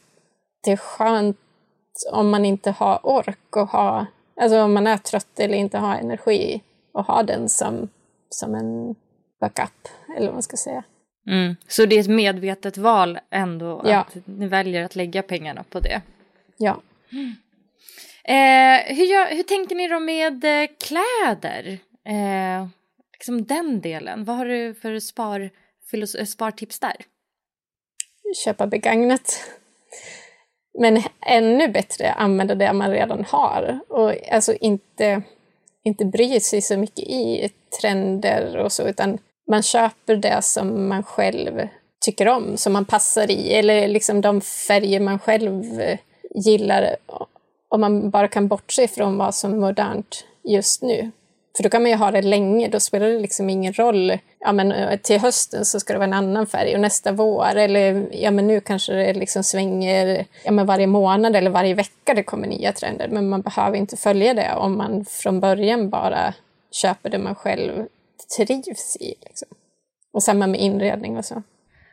det 0.65 0.73
är 0.73 0.77
skönt 0.77 1.37
om 2.13 2.31
man 2.31 2.45
inte 2.45 2.71
har 2.71 3.07
ork 3.07 3.57
och 3.57 3.69
ha, 3.69 4.07
alltså 4.37 4.63
om 4.63 4.73
man 4.73 4.87
är 4.87 4.97
trött 4.97 5.41
eller 5.41 5.55
inte 5.59 5.79
har 5.79 5.97
energi 5.97 6.61
och 6.93 7.05
ha 7.05 7.23
den 7.23 7.49
som, 7.49 7.89
som 8.29 8.55
en 8.55 8.95
backup, 9.41 9.89
eller 10.17 10.27
vad 10.27 10.35
man 10.35 10.43
ska 10.43 10.57
säga. 10.57 10.85
Mm. 11.27 11.57
Så 11.69 11.87
det 11.87 11.97
är 11.97 12.01
ett 12.01 12.09
medvetet 12.09 12.77
val 12.77 13.19
ändå 13.31 13.83
ja. 13.85 13.99
att 14.01 14.17
ni 14.25 14.49
väljer 14.49 14.85
att 14.85 14.97
lägga 14.97 15.23
pengarna 15.23 15.65
på 15.71 15.81
det? 15.81 16.03
Ja. 16.57 16.81
Mm. 17.13 17.35
Eh, 18.25 18.97
hur, 18.97 19.05
gör, 19.05 19.37
hur 19.37 19.43
tänker 19.43 19.75
ni 19.75 19.89
då 19.89 20.01
med 20.01 20.45
eh, 20.45 20.69
kläder? 20.81 21.79
Eh, 22.05 22.67
liksom 23.13 23.45
den 23.45 23.81
delen. 23.81 24.25
Vad 24.25 24.37
har 24.37 24.47
du 24.47 24.75
för 24.75 24.99
spar, 24.99 25.51
för 25.91 26.25
spartips 26.25 26.79
där? 26.79 26.97
Köpa 28.45 28.67
begagnat. 28.67 29.45
Men 30.79 31.03
ännu 31.27 31.69
bättre 31.69 32.13
använda 32.13 32.55
det 32.55 32.73
man 32.73 32.91
redan 32.91 33.25
har. 33.25 33.81
Och 33.89 34.33
alltså 34.33 34.55
inte 34.55 35.23
inte 35.85 36.05
bryr 36.05 36.41
sig 36.41 36.63
så 36.63 36.77
mycket 36.77 37.09
i 37.09 37.51
trender 37.81 38.57
och 38.57 38.73
så, 38.73 38.89
utan 38.89 39.19
man 39.51 39.63
köper 39.63 40.17
det 40.17 40.43
som 40.43 40.89
man 40.89 41.03
själv 41.03 41.69
tycker 42.05 42.29
om, 42.29 42.57
som 42.57 42.73
man 42.73 42.85
passar 42.85 43.31
i, 43.31 43.55
eller 43.55 43.89
liksom 43.89 44.21
de 44.21 44.41
färger 44.41 45.01
man 45.01 45.19
själv 45.19 45.65
gillar. 46.35 46.97
Om 47.69 47.81
man 47.81 48.11
bara 48.11 48.29
kan 48.29 48.49
bortse 48.49 48.89
från 48.89 49.19
vad 49.19 49.35
som 49.35 49.53
är 49.53 49.59
modernt 49.59 50.25
just 50.45 50.83
nu. 50.83 51.11
För 51.57 51.63
då 51.63 51.69
kan 51.69 51.83
man 51.83 51.91
ju 51.91 51.97
ha 51.97 52.11
det 52.11 52.23
länge, 52.23 52.69
då 52.69 52.81
spelar 52.81 53.09
det 53.09 53.19
liksom 53.19 53.51
ingen 53.51 53.73
roll. 53.73 54.19
Ja, 54.39 54.53
men 54.53 54.73
eh, 54.73 54.99
till 54.99 55.21
hösten 55.21 55.65
så 55.65 55.81
ska 55.81 55.93
det 55.93 55.99
vara 55.99 56.07
en 56.07 56.13
annan 56.13 56.47
färg 56.47 56.75
och 56.75 56.81
nästa 56.81 57.13
vår, 57.13 57.57
eller 57.57 58.09
ja, 58.13 58.31
men 58.31 58.47
nu 58.47 58.61
kanske 58.61 58.93
det 58.93 59.13
liksom 59.13 59.45
svänger 59.45 60.27
ja, 60.45 60.53
men 60.53 60.67
varje 60.67 60.87
månad 60.87 61.37
eller 61.37 61.51
varje 61.51 61.75
vecka 61.75 62.15
det 62.15 62.23
kommer 62.23 62.49
nya 62.49 62.73
trender. 62.73 63.09
Men 63.09 63.29
man 63.29 63.41
behöver 63.41 63.77
inte 63.77 63.97
följa 63.97 64.35
det 64.35 64.55
om 64.55 64.77
man 64.77 65.05
från 65.05 65.41
början 65.41 65.91
bara 65.91 66.35
köper 66.71 67.11
det 67.11 67.19
man 67.19 67.35
själv 67.35 67.87
trivs 68.37 68.97
i. 69.01 69.15
Liksom. 69.21 69.49
Och 70.13 70.23
samma 70.23 70.47
med 70.47 70.61
inredning 70.61 71.17
och 71.17 71.25
så. 71.25 71.43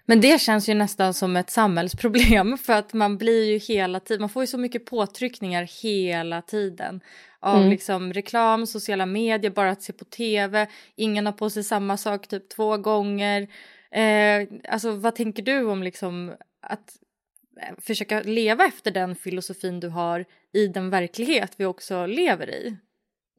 Men 0.09 0.21
det 0.21 0.41
känns 0.41 0.69
ju 0.69 0.73
nästan 0.73 1.13
som 1.13 1.35
ett 1.35 1.49
samhällsproblem 1.49 2.57
för 2.63 2.73
att 2.73 2.93
man 2.93 3.17
blir 3.17 3.51
ju 3.51 3.57
hela 3.57 3.99
tiden, 3.99 4.21
man 4.21 4.29
får 4.29 4.43
ju 4.43 4.47
så 4.47 4.57
mycket 4.57 4.85
påtryckningar 4.85 5.83
hela 5.83 6.41
tiden 6.41 7.01
av 7.39 7.57
mm. 7.57 7.69
liksom 7.69 8.13
reklam, 8.13 8.67
sociala 8.67 9.05
medier, 9.05 9.51
bara 9.51 9.71
att 9.71 9.83
se 9.83 9.93
på 9.93 10.05
tv, 10.05 10.67
ingen 10.95 11.25
har 11.25 11.33
på 11.33 11.49
sig 11.49 11.63
samma 11.63 11.97
sak 11.97 12.27
typ 12.27 12.49
två 12.49 12.77
gånger. 12.77 13.47
Eh, 13.91 14.47
alltså 14.69 14.91
vad 14.91 15.15
tänker 15.15 15.43
du 15.43 15.65
om 15.65 15.83
liksom 15.83 16.35
att 16.61 16.97
eh, 17.61 17.75
försöka 17.81 18.21
leva 18.21 18.65
efter 18.65 18.91
den 18.91 19.15
filosofin 19.15 19.79
du 19.79 19.87
har 19.87 20.25
i 20.53 20.67
den 20.67 20.89
verklighet 20.89 21.51
vi 21.57 21.65
också 21.65 22.05
lever 22.05 22.49
i? 22.49 22.77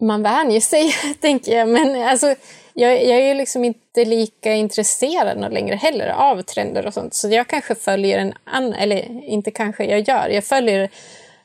Man 0.01 0.23
vänjer 0.23 0.61
sig, 0.61 0.95
tänker 1.21 1.59
jag. 1.59 1.69
Men 1.69 2.09
alltså, 2.09 2.35
jag, 2.75 2.93
jag 2.93 3.19
är 3.19 3.29
ju 3.29 3.35
liksom 3.35 3.65
inte 3.65 4.05
lika 4.05 4.53
intresserad 4.53 5.53
längre 5.53 5.77
heller 5.77 6.09
av 6.09 6.43
trender 6.43 6.87
och 6.87 6.95
sånt. 6.95 7.15
Så 7.15 7.29
jag 7.29 7.47
kanske 7.47 7.75
följer 7.75 8.19
en 8.19 8.35
annan, 8.45 8.73
eller 8.73 9.25
inte 9.25 9.51
kanske, 9.51 9.85
jag 9.85 10.09
gör. 10.09 10.29
Jag 10.29 10.45
följer 10.45 10.91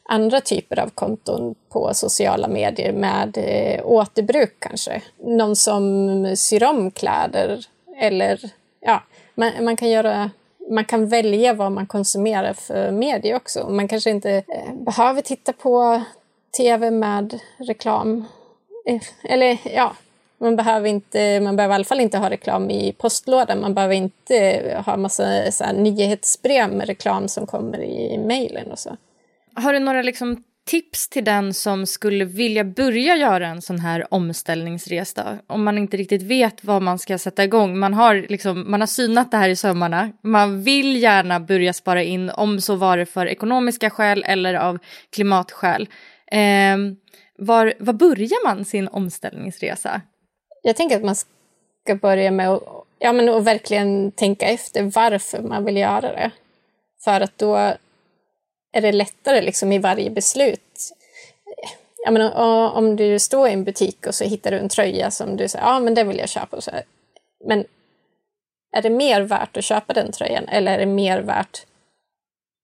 andra 0.04 0.42
typer 0.42 0.80
av 0.80 0.90
konton 0.90 1.56
på 1.70 1.94
sociala 1.94 2.48
medier 2.48 2.94
med 2.94 3.38
eh, 3.38 3.86
återbruk 3.86 4.56
kanske. 4.60 5.02
Någon 5.18 5.56
som 5.56 6.36
syr 6.38 6.64
om 6.64 6.92
kläder 6.92 7.66
eller 7.98 8.40
ja, 8.80 9.04
man, 9.36 9.52
man, 9.62 9.76
kan 9.76 9.90
göra 9.90 10.30
man 10.70 10.86
kan 10.86 11.08
välja 11.08 11.54
vad 11.54 11.72
man 11.72 11.88
konsumerar 11.88 12.54
för 12.54 12.92
medier 12.92 13.36
också. 13.36 13.70
Man 13.70 13.88
kanske 13.88 14.10
inte 14.10 14.32
eh, 14.32 14.74
behöver 14.74 15.22
titta 15.22 15.54
på 15.54 16.02
tv 16.58 16.92
med 16.92 17.40
reklam. 17.58 18.26
Eh, 18.90 19.02
eller 19.24 19.58
ja, 19.76 19.96
Man 20.38 20.56
behöver, 20.56 20.90
inte, 20.90 21.40
man 21.40 21.56
behöver 21.56 21.74
i 21.74 21.76
alla 21.76 21.84
fall 21.84 22.00
inte 22.00 22.18
ha 22.18 22.30
reklam 22.30 22.70
i 22.70 22.94
postlådan. 22.98 23.62
Man 23.62 23.74
behöver 23.74 23.96
inte 23.96 24.84
ha 24.86 24.98
massa 24.98 25.52
så 25.52 25.64
här, 25.64 25.74
nyhetsbrev 25.74 26.70
med 26.72 26.88
reklam 26.88 27.28
som 27.28 27.48
kommer 27.48 27.84
i 27.84 28.18
mejlen 28.18 28.72
och 28.72 28.80
så. 28.80 28.98
Har 29.54 29.74
du 29.74 29.80
några 29.80 30.02
liksom 30.02 30.44
tips 30.66 31.10
till 31.10 31.24
den 31.24 31.54
som 31.54 31.86
skulle 31.86 32.26
vilja 32.26 32.64
börja 32.64 33.16
göra 33.16 33.48
en 33.48 33.62
sån 33.62 33.80
här 33.80 34.14
omställningsresa? 34.14 35.38
Om 35.48 35.64
man 35.64 35.78
inte 35.78 35.98
riktigt 35.98 36.22
vet 36.22 36.64
vad 36.64 36.82
man 36.82 37.00
ska 37.00 37.18
sätta 37.18 37.44
igång. 37.44 37.80
Man 37.80 37.94
har, 37.94 38.26
liksom, 38.30 38.72
man 38.72 38.80
har 38.80 38.88
synat 38.88 39.32
det 39.32 39.38
här 39.38 39.50
i 39.50 39.56
sömmarna. 39.56 40.12
Man 40.22 40.64
vill 40.64 41.02
gärna 41.02 41.40
börja 41.40 41.74
spara 41.74 42.04
in, 42.04 42.30
om 42.30 42.62
så 42.62 42.76
var 42.76 42.98
det 42.98 43.06
för 43.06 43.26
ekonomiska 43.26 43.90
skäl 43.90 44.24
eller 44.28 44.54
av 44.54 44.80
klimatskäl. 45.10 45.90
Eh, 46.32 46.78
var, 47.38 47.74
var 47.80 47.94
börjar 47.94 48.48
man 48.48 48.66
sin 48.66 48.88
omställningsresa? 48.88 50.02
Jag 50.62 50.76
tänker 50.76 50.96
att 50.96 51.04
man 51.04 51.16
ska 51.16 51.96
börja 51.96 52.32
med 52.32 52.50
att 52.50 52.64
ja, 53.00 53.14
men 53.14 53.30
att 53.30 53.44
verkligen 53.44 54.12
tänka 54.12 54.46
efter 54.46 54.84
varför 54.84 55.42
man 55.42 55.66
vill 55.66 55.78
göra 55.78 56.02
det. 56.02 56.32
För 57.04 57.22
att 57.22 57.38
då 57.38 57.56
är 58.72 58.82
det 58.82 58.92
lättare 58.92 59.42
liksom 59.42 59.72
i 59.72 59.80
varje 59.80 60.10
beslut. 60.10 60.96
Jag 62.06 62.14
menar, 62.14 62.72
om 62.72 62.96
du 62.96 63.20
står 63.20 63.48
i 63.48 63.54
en 63.54 63.64
butik 63.64 64.08
och 64.08 64.16
så 64.16 64.24
hittar 64.24 64.52
du 64.52 64.58
en 64.58 64.70
tröja 64.70 65.12
som 65.12 65.38
du 65.38 65.48
säger, 65.48 65.66
ja 65.66 65.80
men 65.80 65.94
det 65.94 66.04
vill 66.04 66.18
jag 66.18 66.30
köpa. 66.30 66.62
Så 66.62 66.72
Men 67.46 67.66
är 68.72 68.82
det 68.82 68.90
mer 68.90 69.22
värt 69.22 69.58
att 69.58 69.64
köpa 69.64 69.94
den 69.94 70.12
tröjan 70.12 70.48
eller 70.48 70.74
är 70.74 70.78
det 70.78 70.86
mer 70.86 71.20
värt 71.20 71.66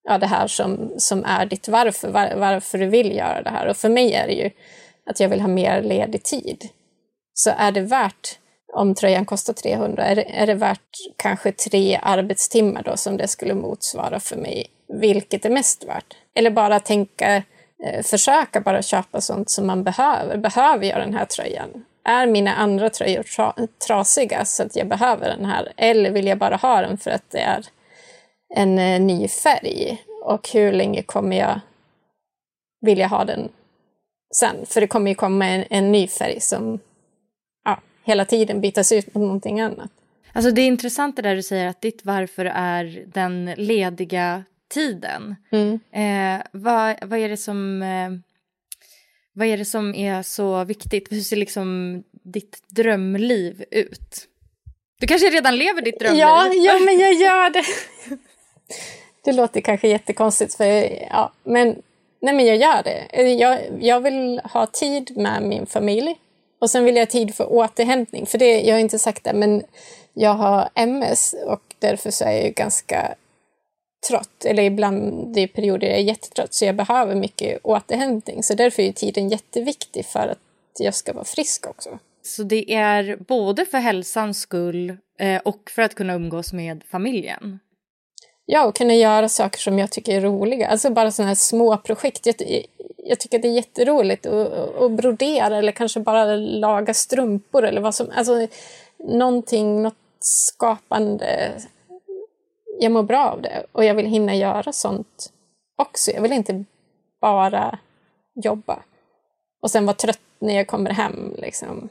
ja, 0.04 0.18
det 0.18 0.28
här 0.28 0.48
som, 0.48 0.92
som 0.98 1.26
är 1.26 1.46
ditt 1.46 1.68
varför, 1.68 2.08
var, 2.12 2.36
varför 2.36 2.78
du 2.78 2.86
vill 2.86 3.16
göra 3.16 3.42
det 3.42 3.50
här? 3.50 3.68
Och 3.68 3.78
för 3.78 3.90
mig 3.90 4.14
är 4.14 4.28
det 4.28 4.34
ju 4.34 4.50
att 5.06 5.20
jag 5.20 5.30
vill 5.30 5.42
ha 5.42 5.48
mer 5.48 5.82
ledig 5.82 6.24
tid. 6.24 6.70
Så 7.34 7.52
är 7.58 7.72
det 7.72 7.82
värt, 7.82 8.40
om 8.74 8.96
tröjan 8.96 9.26
kostar 9.26 9.54
300, 9.54 10.06
är 10.06 10.16
det, 10.16 10.24
är 10.24 10.48
det 10.48 10.54
värt 10.54 10.98
kanske 11.18 11.52
tre 11.52 12.00
arbetstimmar 12.04 12.84
då 12.84 12.98
som 12.98 13.18
det 13.18 13.28
skulle 13.28 13.54
motsvara 13.54 14.20
för 14.20 14.36
mig? 14.36 14.68
Vilket 15.02 15.46
är 15.46 15.50
mest 15.50 15.84
värt? 15.84 16.16
Eller 16.36 16.50
bara 16.50 16.80
tänka, 16.80 17.36
eh, 17.86 18.04
försöka 18.04 18.62
bara 18.62 18.82
köpa 18.82 19.22
sånt 19.22 19.50
som 19.50 19.68
man 19.68 19.84
behöver. 19.84 20.38
Behöver 20.38 20.86
jag 20.86 21.00
den 21.00 21.14
här 21.14 21.26
tröjan? 21.26 21.86
Är 22.04 22.26
mina 22.26 22.56
andra 22.56 22.90
tröjor 22.90 23.24
tra 23.24 23.56
trasiga 23.88 24.46
så 24.46 24.64
att 24.64 24.76
jag 24.76 24.88
behöver 24.88 25.30
den 25.30 25.46
här? 25.46 25.74
Eller 25.78 26.12
vill 26.12 26.28
jag 26.28 26.38
bara 26.38 26.56
ha 26.56 26.82
den 26.82 26.98
för 26.98 27.12
att 27.12 27.32
det 27.32 27.40
är 27.40 27.66
en 28.56 28.80
eh, 28.80 29.02
ny 29.02 29.28
färg? 29.28 30.04
Och 30.24 30.50
hur 30.50 30.72
länge 30.72 31.04
kommer 31.04 31.38
jag 31.38 31.60
vilja 32.82 33.08
ha 33.08 33.26
den 33.26 33.50
sen? 34.36 34.56
För 34.66 34.82
det 34.82 34.88
kommer 34.88 35.12
ju 35.12 35.16
komma 35.16 35.46
en, 35.48 35.66
en 35.70 35.92
ny 35.92 36.08
färg 36.08 36.42
som 36.42 36.80
hela 38.04 38.26
tiden 38.26 38.62
bytas 38.62 38.92
ut 38.92 39.16
mot 39.16 39.24
någonting 39.24 39.62
annat. 39.62 39.92
Alltså 40.34 40.52
det 40.52 40.62
är 40.62 40.68
intressant 40.68 41.16
det 41.16 41.22
där 41.22 41.36
du 41.36 41.44
säger 41.44 41.68
att 41.68 41.82
ditt 41.82 42.06
varför 42.06 42.46
är 42.46 43.04
den 43.08 43.46
lediga 43.58 44.44
tiden. 44.74 45.36
Mm. 45.52 45.80
Eh, 45.92 46.46
vad, 46.52 46.96
vad, 47.02 47.20
är 47.20 47.30
det 47.30 47.38
som, 47.38 47.82
eh, 47.82 48.12
vad 49.34 49.48
är 49.48 49.58
det 49.58 49.66
som 49.66 49.96
är 49.96 50.24
så 50.24 50.64
viktigt? 50.64 51.12
Hur 51.12 51.22
ser 51.22 51.36
liksom 51.36 52.04
ditt 52.12 52.64
drömliv 52.68 53.64
ut? 53.72 54.28
Du 55.00 55.08
kanske 55.08 55.28
redan 55.28 55.58
lever 55.58 55.82
ditt 55.82 56.00
drömliv? 56.00 56.20
Ja, 56.22 56.54
ja 56.54 56.80
men 56.80 57.00
jag 57.00 57.14
gör 57.14 57.50
det. 57.50 57.66
Det 59.24 59.32
låter 59.32 59.62
kanske 59.62 59.88
jättekonstigt, 59.88 60.56
för, 60.56 60.66
ja, 61.10 61.32
men, 61.44 61.82
nej, 62.22 62.34
men 62.34 62.46
jag 62.46 62.58
gör 62.58 62.84
det. 62.84 63.22
Jag, 63.32 63.60
jag 63.80 64.00
vill 64.00 64.42
ha 64.44 64.66
tid 64.66 65.18
med 65.18 65.44
min 65.44 65.66
familj. 65.66 66.16
Och 66.62 66.70
sen 66.70 66.84
vill 66.84 66.96
jag 66.96 67.06
ha 67.06 67.12
tid 67.12 67.36
för 67.36 67.52
återhämtning. 67.52 68.26
För 68.26 68.38
det, 68.38 68.62
jag 68.62 68.76
har 68.76 68.80
inte 68.80 69.00
sagt 69.00 69.24
det, 69.24 69.34
men 69.34 69.64
jag 70.14 70.34
har 70.34 70.70
MS 70.76 71.36
och 71.46 71.62
därför 71.80 72.12
så 72.12 72.26
är 72.26 72.44
jag 72.44 72.54
ganska 72.54 73.16
trött. 74.10 74.46
Eller 74.46 74.64
ibland 74.64 75.28
det 75.34 75.42
är 75.42 75.48
perioder 75.48 75.88
jag 75.88 75.98
är 75.98 76.04
jättetrött, 76.04 76.54
så 76.54 76.66
jag 76.66 76.76
behöver 76.76 77.16
mycket 77.16 77.60
återhämtning. 77.64 78.44
Så 78.44 78.54
därför 78.54 78.84
är 78.84 78.92
tiden 78.92 79.30
jätteviktig 79.30 80.06
för 80.06 80.28
att 80.28 80.40
jag 80.80 80.96
ska 80.96 81.14
vara 81.14 81.26
frisk 81.26 81.68
också. 81.68 82.00
Så 82.24 82.44
det 82.44 82.74
är 82.74 83.18
både 83.28 83.66
för 83.66 83.78
hälsans 83.78 84.40
skull 84.40 84.98
eh, 85.20 85.42
och 85.46 85.72
för 85.76 85.82
att 85.82 85.96
kunna 85.96 86.14
umgås 86.14 86.54
med 86.54 86.84
familjen? 86.92 87.60
Ja, 88.46 88.66
och 88.66 88.76
kunna 88.76 88.94
göra 88.94 89.30
saker 89.30 89.60
som 89.60 89.80
jag 89.80 89.92
tycker 89.92 90.18
är 90.18 90.22
roliga. 90.22 90.68
Alltså 90.68 90.90
bara 90.90 91.12
sådana 91.12 91.28
här 91.28 91.36
små 91.36 91.78
projekt. 91.78 92.26
Jag, 92.26 92.36
jag 92.98 93.20
tycker 93.20 93.40
det 93.40 93.48
är 93.48 93.52
jätteroligt 93.52 94.26
att, 94.26 94.52
att 94.82 94.92
brodera 94.92 95.58
eller 95.58 95.72
kanske 95.72 96.00
bara 96.00 96.36
laga 96.36 96.94
strumpor 96.94 97.66
eller 97.66 97.82
vad 97.82 97.96
som... 97.96 98.08
Alltså 98.16 98.48
någonting, 98.98 99.82
något 99.82 99.96
skapande. 100.20 101.52
Jag 102.80 102.92
mår 102.92 103.04
bra 103.04 103.30
av 103.30 103.42
det 103.42 103.66
och 103.72 103.86
jag 103.86 103.96
vill 103.96 104.06
hinna 104.06 104.36
göra 104.36 104.74
sånt 104.74 105.32
också. 105.78 106.12
Jag 106.12 106.22
vill 106.22 106.32
inte 106.32 106.64
bara 107.22 107.80
jobba 108.44 108.84
och 109.62 109.72
sen 109.72 109.86
vara 109.86 109.96
trött 109.96 110.20
när 110.40 110.56
jag 110.56 110.68
kommer 110.68 110.90
hem. 110.90 111.36
Liksom. 111.38 111.90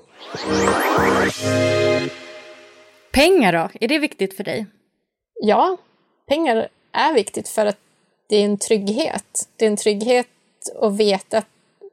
Pengar 3.13 3.53
då? 3.53 3.69
Är 3.81 3.89
det 3.89 3.99
viktigt 3.99 4.37
för 4.37 4.45
dig? 4.45 4.67
Ja, 5.43 5.77
pengar 6.31 6.69
är 6.93 7.15
viktigt 7.15 7.49
för 7.49 7.67
att 7.67 7.79
det 8.27 8.37
är 8.37 8.45
en 8.45 8.59
trygghet. 8.59 9.49
Det 9.57 9.65
är 9.65 9.71
en 9.71 9.77
trygghet 9.77 10.27
att 10.81 10.97
veta 10.97 11.43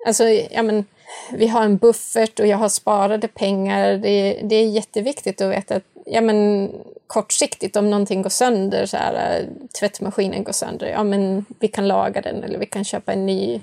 alltså, 0.05 0.23
ja, 0.29 0.63
men, 0.63 0.85
vi 1.31 1.47
har 1.47 1.63
en 1.63 1.77
buffert 1.77 2.39
och 2.39 2.47
jag 2.47 2.57
har 2.57 2.69
sparade 2.69 3.27
pengar. 3.27 3.97
Det, 3.97 4.39
det 4.43 4.55
är 4.55 4.67
jätteviktigt 4.67 5.41
att 5.41 5.51
veta 5.51 5.75
att 5.75 5.83
ja, 6.05 6.21
men, 6.21 6.71
kortsiktigt 7.07 7.75
om 7.75 7.89
någonting 7.89 8.21
går 8.21 8.29
sönder, 8.29 8.85
så 8.85 8.97
här, 8.97 9.45
tvättmaskinen 9.79 10.43
går 10.43 10.51
sönder, 10.51 10.87
ja 10.87 11.03
men 11.03 11.45
vi 11.59 11.67
kan 11.67 11.87
laga 11.87 12.21
den 12.21 12.43
eller 12.43 12.59
vi 12.59 12.65
kan 12.65 12.83
köpa 12.83 13.13
en 13.13 13.25
ny. 13.25 13.61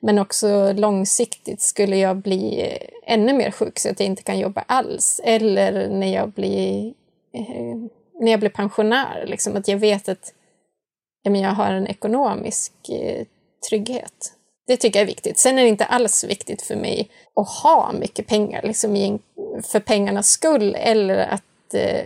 Men 0.00 0.18
också 0.18 0.72
långsiktigt 0.72 1.60
skulle 1.60 1.96
jag 1.96 2.16
bli 2.16 2.72
ännu 3.06 3.32
mer 3.32 3.50
sjuk 3.50 3.78
så 3.78 3.90
att 3.90 4.00
jag 4.00 4.06
inte 4.06 4.22
kan 4.22 4.38
jobba 4.38 4.64
alls. 4.66 5.20
Eller 5.24 5.88
när 5.88 6.14
jag 6.14 6.30
blir, 6.30 6.94
eh, 7.32 7.76
när 8.20 8.30
jag 8.30 8.40
blir 8.40 8.50
pensionär, 8.50 9.24
liksom, 9.26 9.56
att 9.56 9.68
jag 9.68 9.78
vet 9.78 10.08
att 10.08 10.32
ja, 11.22 11.30
men 11.30 11.40
jag 11.40 11.50
har 11.50 11.70
en 11.70 11.86
ekonomisk 11.86 12.72
eh, 12.88 13.26
trygghet. 13.68 14.32
Det 14.66 14.76
tycker 14.76 14.98
jag 14.98 15.02
är 15.02 15.06
viktigt. 15.06 15.38
Sen 15.38 15.58
är 15.58 15.62
det 15.62 15.68
inte 15.68 15.84
alls 15.84 16.24
viktigt 16.24 16.62
för 16.62 16.76
mig 16.76 17.10
att 17.36 17.48
ha 17.48 17.92
mycket 17.92 18.26
pengar 18.26 18.62
liksom 18.62 18.96
en, 18.96 19.18
för 19.62 19.80
pengarnas 19.80 20.28
skull 20.28 20.74
eller 20.78 21.18
att 21.18 21.74
eh, 21.74 22.04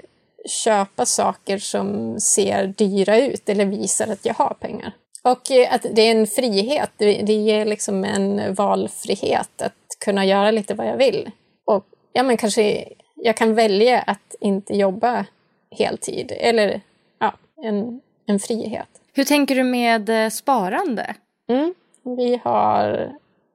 köpa 0.48 1.06
saker 1.06 1.58
som 1.58 2.20
ser 2.20 2.66
dyra 2.66 3.18
ut 3.18 3.48
eller 3.48 3.64
visar 3.64 4.08
att 4.08 4.26
jag 4.26 4.34
har 4.34 4.54
pengar. 4.60 4.92
Och 5.22 5.50
eh, 5.50 5.74
att 5.74 5.86
det 5.90 6.02
är 6.02 6.10
en 6.10 6.26
frihet, 6.26 6.90
det, 6.96 7.22
det 7.22 7.32
ger 7.32 7.64
liksom 7.64 8.04
en 8.04 8.54
valfrihet 8.54 9.62
att 9.62 9.74
kunna 10.04 10.26
göra 10.26 10.50
lite 10.50 10.74
vad 10.74 10.86
jag 10.86 10.96
vill. 10.96 11.30
Och 11.66 11.84
ja, 12.12 12.22
men 12.22 12.36
kanske 12.36 12.88
jag 13.14 13.36
kan 13.36 13.54
välja 13.54 14.00
att 14.00 14.34
inte 14.40 14.76
jobba 14.76 15.26
heltid 15.70 16.32
eller 16.36 16.80
ja, 17.18 17.32
en, 17.62 18.00
en 18.26 18.40
frihet. 18.40 18.88
Hur 19.12 19.24
tänker 19.24 19.54
du 19.54 19.62
med 19.62 20.08
eh, 20.08 20.30
sparande? 20.30 21.14
Mm. 21.48 21.74
Vi 22.16 22.40
har, 22.44 23.12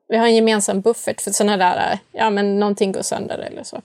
vi 0.07 0.17
har 0.17 0.25
en 0.25 0.35
gemensam 0.35 0.81
buffert 0.81 1.21
för 1.21 1.31
sådana 1.31 1.57
där, 1.57 1.99
ja 2.11 2.29
men 2.29 2.59
någonting 2.59 2.91
går 2.91 3.01
sönder 3.01 3.37
eller 3.37 3.63
så. 3.63 3.81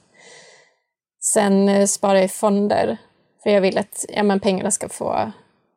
Sen 1.21 1.69
eh, 1.69 1.87
sparar 1.87 2.15
jag 2.15 2.25
i 2.25 2.29
fonder, 2.29 2.97
för 3.43 3.51
jag 3.51 3.61
vill 3.61 3.79
att 3.79 4.05
ja, 4.09 4.23
men 4.23 4.41
pengarna 4.41 4.71
ska 4.71 4.89
få 4.89 5.33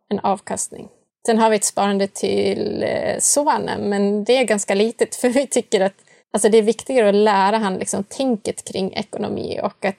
en 0.09 0.19
avkastning. 0.19 0.89
Sen 1.25 1.37
har 1.37 1.49
vi 1.49 1.55
ett 1.55 1.63
sparande 1.63 2.07
till 2.07 2.83
eh, 2.83 3.19
sonen, 3.19 3.89
men 3.89 4.23
det 4.23 4.37
är 4.37 4.43
ganska 4.43 4.75
litet 4.75 5.15
för 5.21 5.29
vi 5.29 5.47
tycker 5.47 5.81
att 5.81 5.95
alltså, 6.33 6.49
det 6.49 6.57
är 6.57 6.61
viktigare 6.61 7.09
att 7.09 7.15
lära 7.15 7.57
han 7.57 7.75
liksom, 7.75 8.03
tänket 8.03 8.63
kring 8.71 8.93
ekonomi 8.93 9.59
och 9.63 9.85
att 9.85 9.95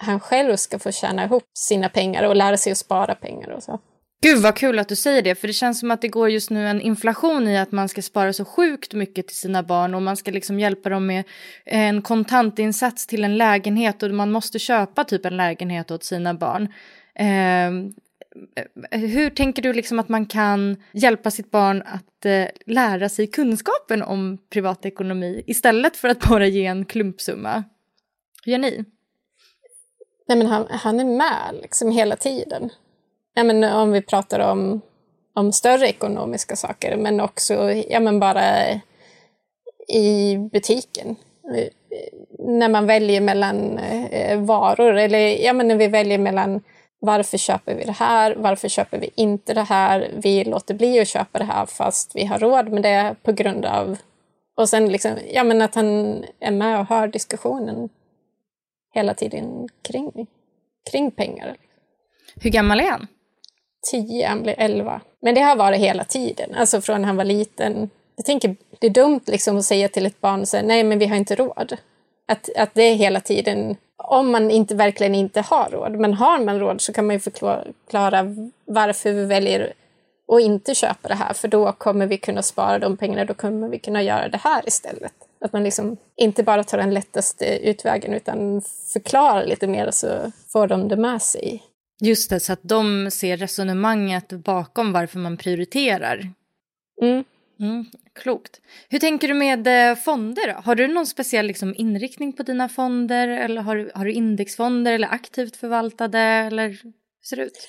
han 0.00 0.20
själv 0.20 0.56
ska 0.56 0.78
få 0.78 0.92
tjäna 0.92 1.24
ihop 1.24 1.44
sina 1.58 1.88
pengar 1.88 2.22
och 2.22 2.36
lära 2.36 2.56
sig 2.56 2.72
att 2.72 2.78
spara 2.78 3.14
pengar 3.14 3.48
och 3.48 3.62
så. 3.62 3.80
Gud 4.22 4.42
vad 4.42 4.56
kul 4.56 4.78
att 4.78 4.88
du 4.88 4.96
säger 4.96 5.22
det, 5.22 5.34
för 5.34 5.46
det 5.46 5.52
känns 5.52 5.80
som 5.80 5.90
att 5.90 6.02
det 6.02 6.08
går 6.08 6.30
just 6.30 6.50
nu 6.50 6.66
en 6.66 6.80
inflation 6.80 7.48
i 7.48 7.58
att 7.58 7.72
man 7.72 7.88
ska 7.88 8.02
spara 8.02 8.32
så 8.32 8.44
sjukt 8.44 8.94
mycket 8.94 9.26
till 9.26 9.36
sina 9.36 9.62
barn 9.62 9.94
och 9.94 10.02
man 10.02 10.16
ska 10.16 10.30
liksom 10.30 10.60
hjälpa 10.60 10.88
dem 10.88 11.06
med 11.06 11.24
en 11.64 12.02
kontantinsats 12.02 13.06
till 13.06 13.24
en 13.24 13.36
lägenhet 13.36 14.02
och 14.02 14.10
man 14.10 14.32
måste 14.32 14.58
köpa 14.58 15.04
typ 15.04 15.24
en 15.24 15.36
lägenhet 15.36 15.90
åt 15.90 16.04
sina 16.04 16.34
barn. 16.34 16.72
Eh, 17.14 17.70
hur 18.90 19.30
tänker 19.30 19.62
du 19.62 19.72
liksom 19.72 19.98
att 19.98 20.08
man 20.08 20.26
kan 20.26 20.76
hjälpa 20.92 21.30
sitt 21.30 21.50
barn 21.50 21.82
att 21.86 22.24
eh, 22.24 22.44
lära 22.66 23.08
sig 23.08 23.26
kunskapen 23.26 24.02
om 24.02 24.38
privatekonomi 24.50 25.42
istället 25.46 25.96
för 25.96 26.08
att 26.08 26.28
bara 26.28 26.46
ge 26.46 26.66
en 26.66 26.84
klumpsumma? 26.84 27.64
Hur 28.44 28.52
gör 28.52 28.58
ni? 28.58 28.84
Nej, 30.28 30.38
men 30.38 30.46
han, 30.46 30.66
han 30.70 31.00
är 31.00 31.04
med 31.04 31.58
liksom 31.62 31.90
hela 31.90 32.16
tiden 32.16 32.70
ja, 33.38 33.44
men 33.44 33.64
om 33.64 33.92
vi 33.92 34.02
pratar 34.02 34.40
om, 34.40 34.80
om 35.34 35.52
större 35.52 35.88
ekonomiska 35.88 36.56
saker, 36.56 36.96
men 36.96 37.20
också 37.20 37.72
ja, 37.72 38.00
men 38.00 38.20
bara 38.20 38.44
i 39.88 40.36
butiken. 40.52 41.16
när 42.38 42.68
man 42.68 42.86
väljer 42.86 43.20
mellan 43.20 43.78
eh, 43.78 44.40
varor, 44.40 44.96
eller 44.96 45.44
ja, 45.44 45.52
men 45.52 45.68
när 45.68 45.76
vi 45.76 45.88
väljer 45.88 46.18
mellan 46.18 46.62
varför 47.00 47.38
köper 47.38 47.74
vi 47.74 47.84
det 47.84 47.92
här? 47.92 48.34
Varför 48.36 48.68
köper 48.68 48.98
vi 48.98 49.10
inte 49.14 49.54
det 49.54 49.62
här? 49.62 50.10
Vi 50.16 50.44
låter 50.44 50.74
bli 50.74 51.00
att 51.00 51.08
köpa 51.08 51.38
det 51.38 51.44
här 51.44 51.66
fast 51.66 52.16
vi 52.16 52.24
har 52.24 52.38
råd 52.38 52.72
med 52.72 52.82
det 52.82 53.14
på 53.22 53.32
grund 53.32 53.64
av... 53.64 53.96
Och 54.56 54.68
sen 54.68 54.92
liksom, 54.92 55.12
ja 55.32 55.44
men 55.44 55.62
att 55.62 55.74
han 55.74 56.24
är 56.40 56.50
med 56.50 56.80
och 56.80 56.86
hör 56.86 57.08
diskussionen 57.08 57.88
hela 58.98 59.14
tiden 59.14 59.68
kring, 59.82 60.26
kring 60.90 61.10
pengar. 61.10 61.56
Hur 62.40 62.50
gammal 62.50 62.80
är 62.80 62.90
han? 62.90 63.06
Tio, 63.90 64.26
han 64.26 64.42
blir 64.42 64.54
elva. 64.58 65.00
Men 65.20 65.34
det 65.34 65.40
har 65.40 65.56
varit 65.56 65.80
hela 65.80 66.04
tiden, 66.04 66.54
alltså 66.54 66.80
från 66.80 67.04
han 67.04 67.16
var 67.16 67.24
liten. 67.24 67.90
Jag 68.16 68.26
tänker, 68.26 68.56
det 68.78 68.86
är 68.86 68.90
dumt 68.90 69.20
liksom 69.26 69.56
att 69.56 69.64
säga 69.64 69.88
till 69.88 70.06
ett 70.06 70.20
barn 70.20 70.46
så 70.46 70.62
nej 70.62 70.84
men 70.84 70.98
vi 70.98 71.06
har 71.06 71.16
inte 71.16 71.34
råd. 71.34 71.76
Att, 72.26 72.48
att 72.56 72.74
det 72.74 72.82
är 72.82 72.94
hela 72.94 73.20
tiden 73.20 73.76
om 73.96 74.32
man 74.32 74.50
inte 74.50 74.74
verkligen 74.74 75.14
inte 75.14 75.40
har 75.40 75.68
råd. 75.70 75.92
Men 75.92 76.14
har 76.14 76.38
man 76.38 76.60
råd 76.60 76.80
så 76.80 76.92
kan 76.92 77.06
man 77.06 77.16
ju 77.16 77.20
förklara 77.20 78.34
varför 78.64 79.12
vi 79.12 79.24
väljer 79.24 79.72
att 80.32 80.40
inte 80.40 80.74
köpa 80.74 81.08
det 81.08 81.14
här. 81.14 81.32
För 81.32 81.48
då 81.48 81.72
kommer 81.72 82.06
vi 82.06 82.18
kunna 82.18 82.42
spara 82.42 82.78
de 82.78 82.96
pengarna, 82.96 83.24
då 83.24 83.34
kommer 83.34 83.68
vi 83.68 83.78
kunna 83.78 84.02
göra 84.02 84.28
det 84.28 84.38
här 84.38 84.68
istället. 84.68 85.27
Att 85.40 85.52
man 85.52 85.64
liksom 85.64 85.96
inte 86.16 86.42
bara 86.42 86.64
tar 86.64 86.78
den 86.78 86.94
lättaste 86.94 87.58
utvägen 87.58 88.14
utan 88.14 88.62
förklarar 88.92 89.46
lite 89.46 89.66
mer 89.66 89.90
så 89.90 90.32
får 90.48 90.66
de 90.66 90.88
det 90.88 90.96
med 90.96 91.22
sig. 91.22 91.62
Just 92.00 92.30
det, 92.30 92.40
så 92.40 92.52
att 92.52 92.62
de 92.62 93.10
ser 93.10 93.36
resonemanget 93.36 94.28
bakom 94.28 94.92
varför 94.92 95.18
man 95.18 95.36
prioriterar. 95.36 96.32
Mm. 97.02 97.24
Mm, 97.60 97.86
klokt. 98.14 98.60
Hur 98.88 98.98
tänker 98.98 99.28
du 99.28 99.34
med 99.34 99.90
eh, 99.90 99.96
fonder? 99.96 100.52
Har 100.64 100.74
du 100.74 100.88
någon 100.88 101.06
speciell 101.06 101.46
liksom, 101.46 101.74
inriktning 101.76 102.32
på 102.32 102.42
dina 102.42 102.68
fonder? 102.68 103.28
Eller 103.28 103.62
har, 103.62 103.90
har 103.94 104.04
du 104.04 104.12
indexfonder 104.12 104.92
eller 104.92 105.08
aktivt 105.08 105.56
förvaltade? 105.56 106.18
Eller 106.18 106.68
hur 106.68 106.92
ser 107.28 107.36
det 107.36 107.42
ut? 107.42 107.68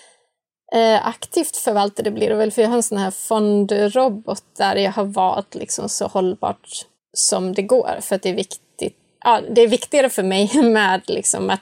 Eh, 0.75 1.07
aktivt 1.07 1.55
förvaltade 1.55 2.11
blir 2.11 2.29
det 2.29 2.35
väl, 2.35 2.51
för 2.51 2.61
jag 2.61 2.69
har 2.69 2.75
en 2.75 2.83
sån 2.83 2.97
här 2.97 3.11
fondrobot 3.11 4.43
där 4.57 4.75
jag 4.75 4.91
har 4.91 5.05
valt 5.05 5.55
liksom 5.55 5.89
så 5.89 6.07
hållbart 6.07 6.85
som 7.19 7.53
det 7.53 7.61
går. 7.61 7.97
För 8.01 8.15
att 8.15 8.21
det 8.21 8.29
är 8.29 8.35
viktigt. 8.35 8.97
Ja, 9.23 9.41
det 9.49 9.61
är 9.61 9.67
viktigare 9.67 10.09
för 10.09 10.23
mig 10.23 10.51
med 10.63 11.01
liksom 11.07 11.49
att 11.49 11.61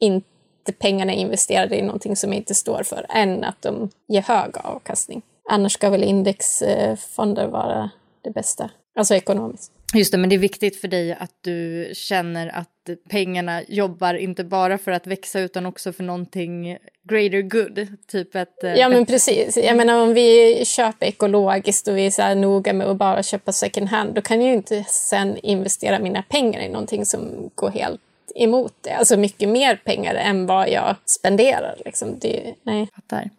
inte 0.00 0.72
pengarna 0.78 1.12
är 1.12 1.16
investerade 1.16 1.76
i 1.76 1.82
någonting 1.82 2.16
som 2.16 2.32
jag 2.32 2.36
inte 2.36 2.54
står 2.54 2.82
för, 2.82 3.06
än 3.08 3.44
att 3.44 3.62
de 3.62 3.90
ger 4.08 4.22
hög 4.22 4.56
avkastning. 4.56 5.22
Annars 5.50 5.72
ska 5.72 5.90
väl 5.90 6.04
indexfonder 6.04 7.46
vara 7.46 7.90
det 8.22 8.30
bästa, 8.30 8.70
alltså 8.98 9.14
ekonomiskt. 9.14 9.72
Just 9.94 10.12
det, 10.12 10.18
men 10.18 10.30
det 10.30 10.36
är 10.36 10.38
viktigt 10.38 10.80
för 10.80 10.88
dig 10.88 11.12
att 11.12 11.34
du 11.40 11.90
känner 11.94 12.48
att 12.48 12.68
pengarna 13.10 13.62
jobbar 13.68 14.14
inte 14.14 14.44
bara 14.44 14.78
för 14.78 14.90
att 14.90 15.06
växa 15.06 15.40
utan 15.40 15.66
också 15.66 15.92
för 15.92 16.04
någonting 16.04 16.78
greater 17.02 17.42
good. 17.42 17.86
Typ 18.06 18.34
ett, 18.34 18.64
eh, 18.64 18.74
ja 18.74 18.88
men 18.88 19.06
precis. 19.06 19.56
Jag 19.56 19.76
menar 19.76 20.02
om 20.02 20.14
vi 20.14 20.62
köper 20.64 21.06
ekologiskt 21.06 21.88
och 21.88 21.96
vi 21.96 22.06
är 22.06 22.10
så 22.10 22.22
här 22.22 22.34
noga 22.34 22.72
med 22.72 22.86
att 22.86 22.96
bara 22.96 23.22
köpa 23.22 23.52
second 23.52 23.88
hand 23.88 24.14
då 24.14 24.20
kan 24.20 24.40
jag 24.40 24.48
ju 24.48 24.54
inte 24.54 24.84
sen 24.88 25.36
investera 25.42 25.98
mina 25.98 26.22
pengar 26.22 26.60
i 26.60 26.68
någonting 26.68 27.06
som 27.06 27.50
går 27.54 27.70
helt 27.70 28.00
emot 28.34 28.74
det. 28.80 28.90
Alltså 28.90 29.16
mycket 29.16 29.48
mer 29.48 29.76
pengar 29.76 30.14
än 30.14 30.46
vad 30.46 30.70
jag 30.70 30.96
spenderar. 31.18 31.76
Liksom. 31.84 32.18
Det, 32.18 32.54
nej. 32.62 32.88
Fattar. 32.94 33.30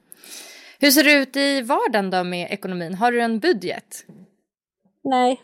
Hur 0.79 0.91
ser 0.91 1.03
det 1.03 1.11
ut 1.13 1.35
i 1.35 1.61
vardagen 1.61 2.09
då 2.09 2.23
med 2.23 2.51
ekonomin? 2.51 2.93
Har 2.93 3.11
du 3.11 3.21
en 3.21 3.39
budget? 3.39 4.05
Nej, 5.03 5.41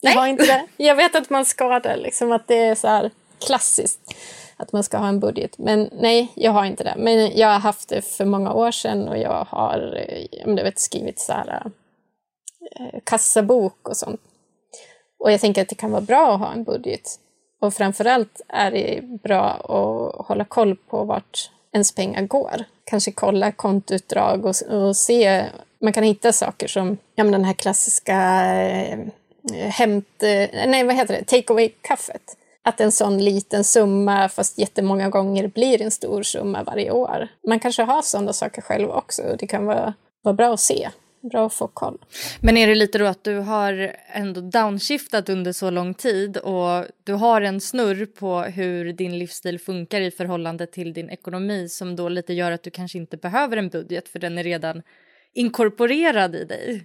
jag 0.00 0.12
har 0.12 0.26
inte 0.26 0.46
det. 0.46 0.66
Jag 0.84 0.96
vet 0.96 1.14
att 1.14 1.30
man 1.30 1.44
ska 1.44 1.78
det, 1.78 1.96
liksom 1.96 2.32
att 2.32 2.48
det 2.48 2.58
är 2.58 2.74
så 2.74 2.88
här 2.88 3.10
klassiskt 3.38 4.14
att 4.60 4.72
man 4.72 4.84
ska 4.84 4.98
ha 4.98 5.08
en 5.08 5.20
budget. 5.20 5.58
Men 5.58 5.90
nej, 5.92 6.32
jag 6.34 6.52
har 6.52 6.64
inte 6.64 6.84
det. 6.84 6.94
Men 6.96 7.38
jag 7.38 7.48
har 7.48 7.58
haft 7.58 7.88
det 7.88 8.02
för 8.02 8.24
många 8.24 8.52
år 8.52 8.70
sedan 8.70 9.08
och 9.08 9.18
jag 9.18 9.46
har 9.50 10.06
jag 10.30 10.54
vet, 10.54 10.78
skrivit 10.78 11.18
så 11.18 11.32
här, 11.32 11.62
eh, 12.76 13.00
kassabok 13.04 13.88
och 13.88 13.96
sånt. 13.96 14.20
Och 15.18 15.32
jag 15.32 15.40
tänker 15.40 15.62
att 15.62 15.68
det 15.68 15.74
kan 15.74 15.90
vara 15.90 16.00
bra 16.00 16.34
att 16.34 16.40
ha 16.40 16.52
en 16.52 16.64
budget. 16.64 17.18
Och 17.60 17.74
framförallt 17.74 18.40
är 18.48 18.70
det 18.70 19.00
bra 19.22 19.42
att 19.50 20.26
hålla 20.26 20.44
koll 20.44 20.76
på 20.76 21.04
vart 21.04 21.50
ens 21.72 21.94
pengar 21.94 22.22
går. 22.22 22.64
Kanske 22.84 23.12
kolla 23.12 23.52
kontoutdrag 23.52 24.46
och, 24.46 24.62
och 24.70 24.96
se. 24.96 25.44
Man 25.80 25.92
kan 25.92 26.04
hitta 26.04 26.32
saker 26.32 26.68
som 26.68 26.96
ja, 27.14 27.24
men 27.24 27.32
den 27.32 27.44
här 27.44 27.52
klassiska 27.52 28.44
eh, 28.54 28.98
hämt... 29.52 30.22
Eh, 30.22 30.68
nej, 30.68 30.84
vad 30.84 30.94
heter 30.94 31.14
det? 31.14 31.24
Take 31.24 31.52
away-kaffet. 31.52 32.36
Att 32.62 32.80
en 32.80 32.92
sån 32.92 33.24
liten 33.24 33.64
summa, 33.64 34.28
fast 34.28 34.58
jättemånga 34.58 35.08
gånger, 35.08 35.48
blir 35.48 35.82
en 35.82 35.90
stor 35.90 36.22
summa 36.22 36.62
varje 36.62 36.90
år. 36.90 37.28
Man 37.48 37.60
kanske 37.60 37.82
har 37.82 38.02
sådana 38.02 38.32
saker 38.32 38.62
själv 38.62 38.90
också. 38.90 39.36
Det 39.38 39.46
kan 39.46 39.66
vara, 39.66 39.94
vara 40.22 40.34
bra 40.34 40.54
att 40.54 40.60
se 40.60 40.88
bra 41.22 41.46
att 41.46 41.54
få 41.54 41.66
koll. 41.66 41.98
Men 42.40 42.56
är 42.56 42.66
det 42.66 42.74
lite 42.74 42.98
då 42.98 43.06
att 43.06 43.24
du 43.24 43.38
har 43.38 43.96
ändå 44.12 44.40
downshiftat 44.40 45.28
under 45.28 45.52
så 45.52 45.70
lång 45.70 45.94
tid 45.94 46.36
och 46.36 46.84
du 47.04 47.12
har 47.12 47.40
en 47.40 47.60
snurr 47.60 48.06
på 48.06 48.42
hur 48.42 48.92
din 48.92 49.18
livsstil 49.18 49.58
funkar 49.58 50.00
i 50.00 50.10
förhållande 50.10 50.66
till 50.66 50.92
din 50.92 51.10
ekonomi 51.10 51.68
som 51.68 51.96
då 51.96 52.08
lite 52.08 52.32
gör 52.32 52.52
att 52.52 52.62
du 52.62 52.70
kanske 52.70 52.98
inte 52.98 53.16
behöver 53.16 53.56
en 53.56 53.68
budget 53.68 54.08
för 54.08 54.18
den 54.18 54.38
är 54.38 54.44
redan 54.44 54.82
inkorporerad 55.34 56.34
i 56.34 56.44
dig? 56.44 56.84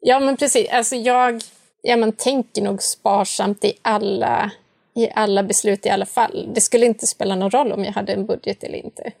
Ja 0.00 0.20
men 0.20 0.36
precis, 0.36 0.68
alltså 0.70 0.96
jag 0.96 1.42
ja, 1.86 1.96
men 1.96 2.12
tänker 2.12 2.62
nog 2.62 2.82
sparsamt 2.82 3.64
i 3.64 3.72
alla, 3.82 4.50
i 4.96 5.08
alla 5.14 5.42
beslut 5.42 5.86
i 5.86 5.88
alla 5.88 6.06
fall. 6.06 6.50
Det 6.54 6.60
skulle 6.60 6.86
inte 6.86 7.06
spela 7.06 7.34
någon 7.34 7.50
roll 7.50 7.72
om 7.72 7.84
jag 7.84 7.92
hade 7.92 8.12
en 8.12 8.26
budget 8.26 8.64
eller 8.64 8.78
inte. 8.78 9.12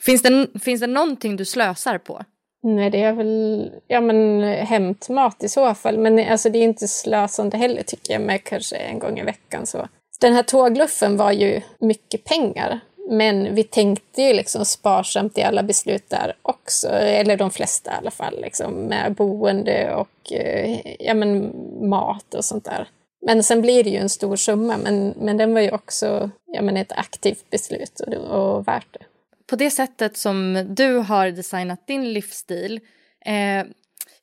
Finns 0.00 0.22
det, 0.22 0.46
finns 0.60 0.80
det 0.80 0.86
någonting 0.86 1.36
du 1.36 1.44
slösar 1.44 1.98
på? 1.98 2.22
Nej, 2.62 2.90
det 2.90 3.02
är 3.02 3.12
väl 3.12 3.70
ja, 3.86 4.00
men, 4.00 4.42
hämtmat 4.42 5.44
i 5.44 5.48
så 5.48 5.74
fall. 5.74 5.98
Men 5.98 6.32
alltså, 6.32 6.50
det 6.50 6.58
är 6.58 6.62
inte 6.62 6.88
slösande 6.88 7.56
heller 7.56 7.82
tycker 7.82 8.12
jag 8.12 8.22
med 8.22 8.44
kanske 8.44 8.76
en 8.76 8.98
gång 8.98 9.18
i 9.18 9.22
veckan. 9.22 9.66
Så. 9.66 9.88
Den 10.20 10.32
här 10.32 10.42
tågluffen 10.42 11.16
var 11.16 11.32
ju 11.32 11.60
mycket 11.78 12.24
pengar. 12.24 12.80
Men 13.08 13.54
vi 13.54 13.64
tänkte 13.64 14.22
ju 14.22 14.32
liksom 14.32 14.64
sparsamt 14.64 15.38
i 15.38 15.42
alla 15.42 15.62
beslut 15.62 16.10
där 16.10 16.36
också, 16.42 16.88
eller 16.88 17.36
de 17.36 17.50
flesta 17.50 17.90
i 17.90 17.94
alla 17.94 18.10
fall, 18.10 18.40
liksom, 18.42 18.72
med 18.72 19.14
boende 19.14 19.94
och 19.94 20.32
eh, 20.32 20.80
ja, 20.98 21.14
men, 21.14 21.52
mat 21.88 22.34
och 22.34 22.44
sånt 22.44 22.64
där. 22.64 22.88
Men 23.26 23.42
sen 23.42 23.62
blir 23.62 23.84
det 23.84 23.90
ju 23.90 23.96
en 23.96 24.08
stor 24.08 24.36
summa, 24.36 24.76
men, 24.76 25.14
men 25.16 25.36
den 25.36 25.54
var 25.54 25.60
ju 25.60 25.70
också 25.70 26.30
ja, 26.46 26.62
men 26.62 26.76
ett 26.76 26.92
aktivt 26.92 27.50
beslut 27.50 28.00
och, 28.00 28.14
och 28.14 28.68
värt 28.68 28.86
det 28.92 29.04
på 29.50 29.56
det 29.56 29.70
sättet 29.70 30.16
som 30.16 30.66
du 30.68 30.96
har 30.96 31.30
designat 31.30 31.86
din 31.86 32.12
livsstil, 32.12 32.80
eh, 33.24 33.66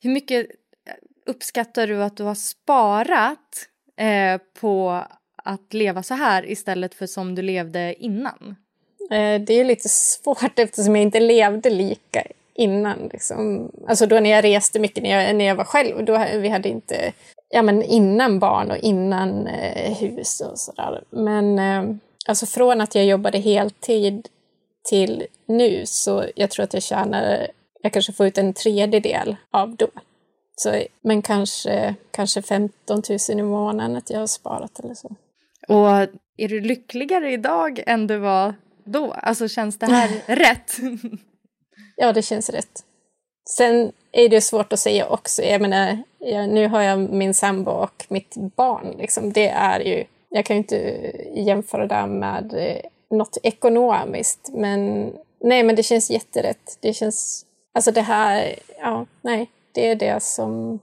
hur 0.00 0.10
mycket 0.10 0.46
eh, 0.86 0.94
uppskattar 1.26 1.86
du 1.86 2.02
att 2.02 2.16
du 2.16 2.22
har 2.22 2.34
sparat 2.34 3.68
eh, 3.96 4.40
på 4.60 5.04
att 5.44 5.74
leva 5.74 6.02
så 6.02 6.14
här 6.14 6.50
istället 6.50 6.94
för 6.94 7.06
som 7.06 7.34
du 7.34 7.42
levde 7.42 7.94
innan? 7.98 8.56
Eh, 9.10 9.40
det 9.40 9.54
är 9.54 9.64
lite 9.64 9.88
svårt 9.88 10.58
eftersom 10.58 10.96
jag 10.96 11.02
inte 11.02 11.20
levde 11.20 11.70
lika 11.70 12.22
innan. 12.54 13.08
Liksom. 13.12 13.70
Alltså 13.88 14.06
då 14.06 14.20
när 14.20 14.30
jag 14.30 14.44
reste 14.44 14.78
mycket 14.78 15.02
när 15.02 15.10
jag, 15.10 15.36
när 15.36 15.44
jag 15.44 15.54
var 15.54 15.64
själv, 15.64 16.04
då 16.04 16.26
vi 16.34 16.48
hade 16.48 16.68
inte, 16.68 17.12
ja 17.48 17.62
men 17.62 17.82
innan 17.82 18.38
barn 18.38 18.70
och 18.70 18.76
innan 18.76 19.46
eh, 19.46 19.96
hus 19.98 20.40
och 20.40 20.58
sådär. 20.58 21.02
Men 21.10 21.58
eh, 21.58 21.96
alltså 22.26 22.46
från 22.46 22.80
att 22.80 22.94
jag 22.94 23.04
jobbade 23.04 23.38
heltid 23.38 24.28
till 24.88 25.26
nu 25.46 25.82
så 25.86 26.24
jag 26.34 26.50
tror 26.50 26.64
att 26.64 26.74
jag 26.74 26.82
tjänar, 26.82 27.46
jag 27.82 27.92
kanske 27.92 28.12
får 28.12 28.26
ut 28.26 28.38
en 28.38 28.54
tredjedel 28.54 29.36
av 29.50 29.76
då. 29.76 29.88
Så, 30.56 30.82
men 31.00 31.22
kanske, 31.22 31.94
kanske 32.10 32.42
15 32.42 33.02
000 33.28 33.38
i 33.38 33.42
månaden 33.42 33.96
att 33.96 34.10
jag 34.10 34.20
har 34.20 34.26
sparat 34.26 34.80
eller 34.80 34.94
så. 34.94 35.10
Och 35.68 35.88
är 36.36 36.48
du 36.48 36.60
lyckligare 36.60 37.32
idag 37.32 37.82
än 37.86 38.06
du 38.06 38.16
var 38.16 38.54
då? 38.92 39.12
Alltså 39.12 39.48
känns 39.48 39.78
det 39.78 39.86
här 39.86 40.08
rätt? 40.36 40.76
ja, 41.96 42.12
det 42.12 42.22
känns 42.22 42.50
rätt. 42.50 42.84
Sen 43.50 43.92
är 44.12 44.28
det 44.28 44.40
svårt 44.40 44.72
att 44.72 44.78
säga 44.80 45.08
också. 45.08 45.42
Jag 45.42 45.60
menar, 45.60 46.02
jag, 46.18 46.48
nu 46.48 46.68
har 46.68 46.82
jag 46.82 46.98
min 46.98 47.34
sambo 47.34 47.70
och 47.70 48.06
mitt 48.08 48.34
barn. 48.56 48.94
Liksom. 48.98 49.32
Det 49.32 49.48
är 49.48 49.80
ju, 49.80 50.04
jag 50.28 50.44
kan 50.44 50.56
ju 50.56 50.58
inte 50.58 50.76
jämföra 51.34 51.86
det 51.86 52.06
med 52.06 52.54
eh, 52.54 52.90
något 53.16 53.38
ekonomiskt. 53.42 54.50
Men 54.52 55.12
nej, 55.40 55.62
men 55.62 55.76
det 55.76 55.82
känns 55.82 56.10
jätterätt. 56.10 56.78
Det 56.80 56.92
känns, 56.92 57.46
alltså 57.74 57.90
det 57.90 58.00
här, 58.00 58.54
ja, 58.80 59.06
nej, 59.22 59.50
det 59.72 59.88
är 59.88 59.94
det 59.94 60.22
som, 60.22 60.78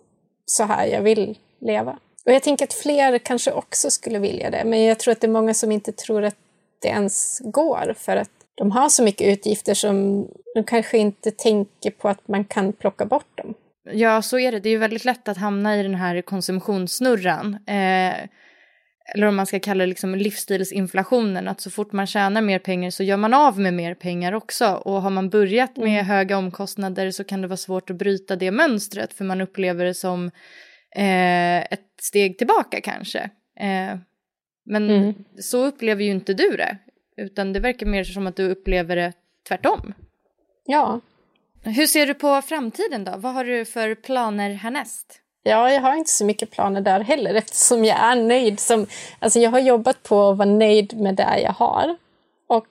så 0.46 0.64
här 0.64 0.88
jag 0.88 1.02
vill 1.02 1.38
leva. 1.62 2.00
Och 2.26 2.32
jag 2.32 2.44
tänker 2.44 2.66
att 2.66 2.74
fler 2.74 3.18
kanske 3.18 3.52
också 3.52 3.92
skulle 3.92 4.20
vilja 4.20 4.50
det, 4.50 4.64
men 4.66 4.84
jag 4.84 5.00
tror 5.00 5.12
att 5.12 5.22
det 5.22 5.28
är 5.28 5.32
många 5.32 5.54
som 5.54 5.72
inte 5.72 5.92
tror 5.92 6.24
att 6.24 6.36
det 6.82 6.88
ens 6.88 7.42
går 7.44 7.94
för 7.98 8.18
att 8.18 8.30
de 8.56 8.72
har 8.72 8.90
så 8.90 9.04
mycket 9.04 9.28
utgifter 9.28 9.74
som 9.74 10.28
de 10.56 10.64
kanske 10.64 10.98
inte 10.98 11.32
tänker 11.32 11.92
på 11.92 12.10
att 12.10 12.28
man 12.28 12.46
kan 12.46 12.74
plocka 12.74 13.06
bort 13.06 13.38
dem. 13.38 13.54
Ja, 13.92 14.22
så 14.22 14.40
är 14.40 14.52
det. 14.52 14.60
Det 14.60 14.70
är 14.70 14.72
ju 14.72 14.78
väldigt 14.78 15.06
lätt 15.06 15.28
att 15.28 15.38
hamna 15.38 15.80
i 15.80 15.84
den 15.84 15.96
här 15.96 16.22
konsumtionssnurran. 16.22 17.54
Eh, 17.68 18.16
eller 19.14 19.28
om 19.28 19.36
man 19.36 19.46
ska 19.46 19.60
kalla 19.60 19.84
det 19.84 19.90
liksom 19.90 20.16
livsstilsinflationen, 20.16 21.48
att 21.48 21.62
så 21.62 21.72
fort 21.72 21.92
man 21.92 22.08
tjänar 22.08 22.42
mer 22.42 22.60
pengar 22.60 22.90
så 22.90 23.04
gör 23.04 23.18
man 23.18 23.34
av 23.34 23.60
med 23.60 23.74
mer 23.74 23.94
pengar 23.94 24.34
också. 24.34 24.66
Och 24.66 25.02
har 25.02 25.10
man 25.10 25.30
börjat 25.30 25.78
med 25.78 25.88
mm. 25.88 26.06
höga 26.06 26.38
omkostnader 26.38 27.12
så 27.12 27.24
kan 27.24 27.42
det 27.42 27.48
vara 27.48 27.58
svårt 27.58 27.90
att 27.90 27.96
bryta 27.96 28.36
det 28.36 28.52
mönstret 28.52 29.14
för 29.14 29.26
man 29.26 29.42
upplever 29.42 29.86
det 29.86 29.94
som 29.94 30.32
eh, 30.96 31.58
ett 31.62 31.92
steg 32.02 32.38
tillbaka 32.38 32.82
kanske. 32.82 33.30
Eh, 33.60 33.98
men 34.66 34.90
mm. 34.90 35.14
så 35.40 35.66
upplever 35.66 36.04
ju 36.04 36.12
inte 36.12 36.34
du 36.34 36.58
det, 36.58 36.78
utan 37.18 37.54
det 37.54 37.60
verkar 37.60 37.86
mer 37.86 38.04
som 38.04 38.28
att 38.28 38.36
du 38.36 38.50
upplever 38.50 38.96
det 38.96 39.14
tvärtom. 39.48 39.94
Ja. 40.66 41.00
Hur 41.64 41.88
ser 41.88 42.08
du 42.08 42.14
på 42.14 42.42
framtiden 42.42 43.04
då? 43.04 43.14
Vad 43.18 43.34
har 43.34 43.46
du 43.46 43.66
för 43.66 43.96
planer 43.96 44.54
härnäst? 44.54 45.22
Ja, 45.44 45.72
jag 45.72 45.82
har 45.82 45.96
inte 45.96 46.12
så 46.12 46.26
mycket 46.26 46.52
planer 46.52 46.82
där 46.82 47.00
heller 47.00 47.34
eftersom 47.34 47.86
jag 47.86 48.00
är 48.00 48.16
nöjd. 48.16 48.60
Som, 48.60 48.88
alltså 49.20 49.40
jag 49.40 49.52
har 49.52 49.60
jobbat 49.60 50.04
på 50.04 50.30
att 50.30 50.38
vara 50.38 50.50
nöjd 50.50 50.98
med 50.98 51.16
det 51.16 51.40
jag 51.44 51.52
har. 51.52 51.98
Och 52.48 52.68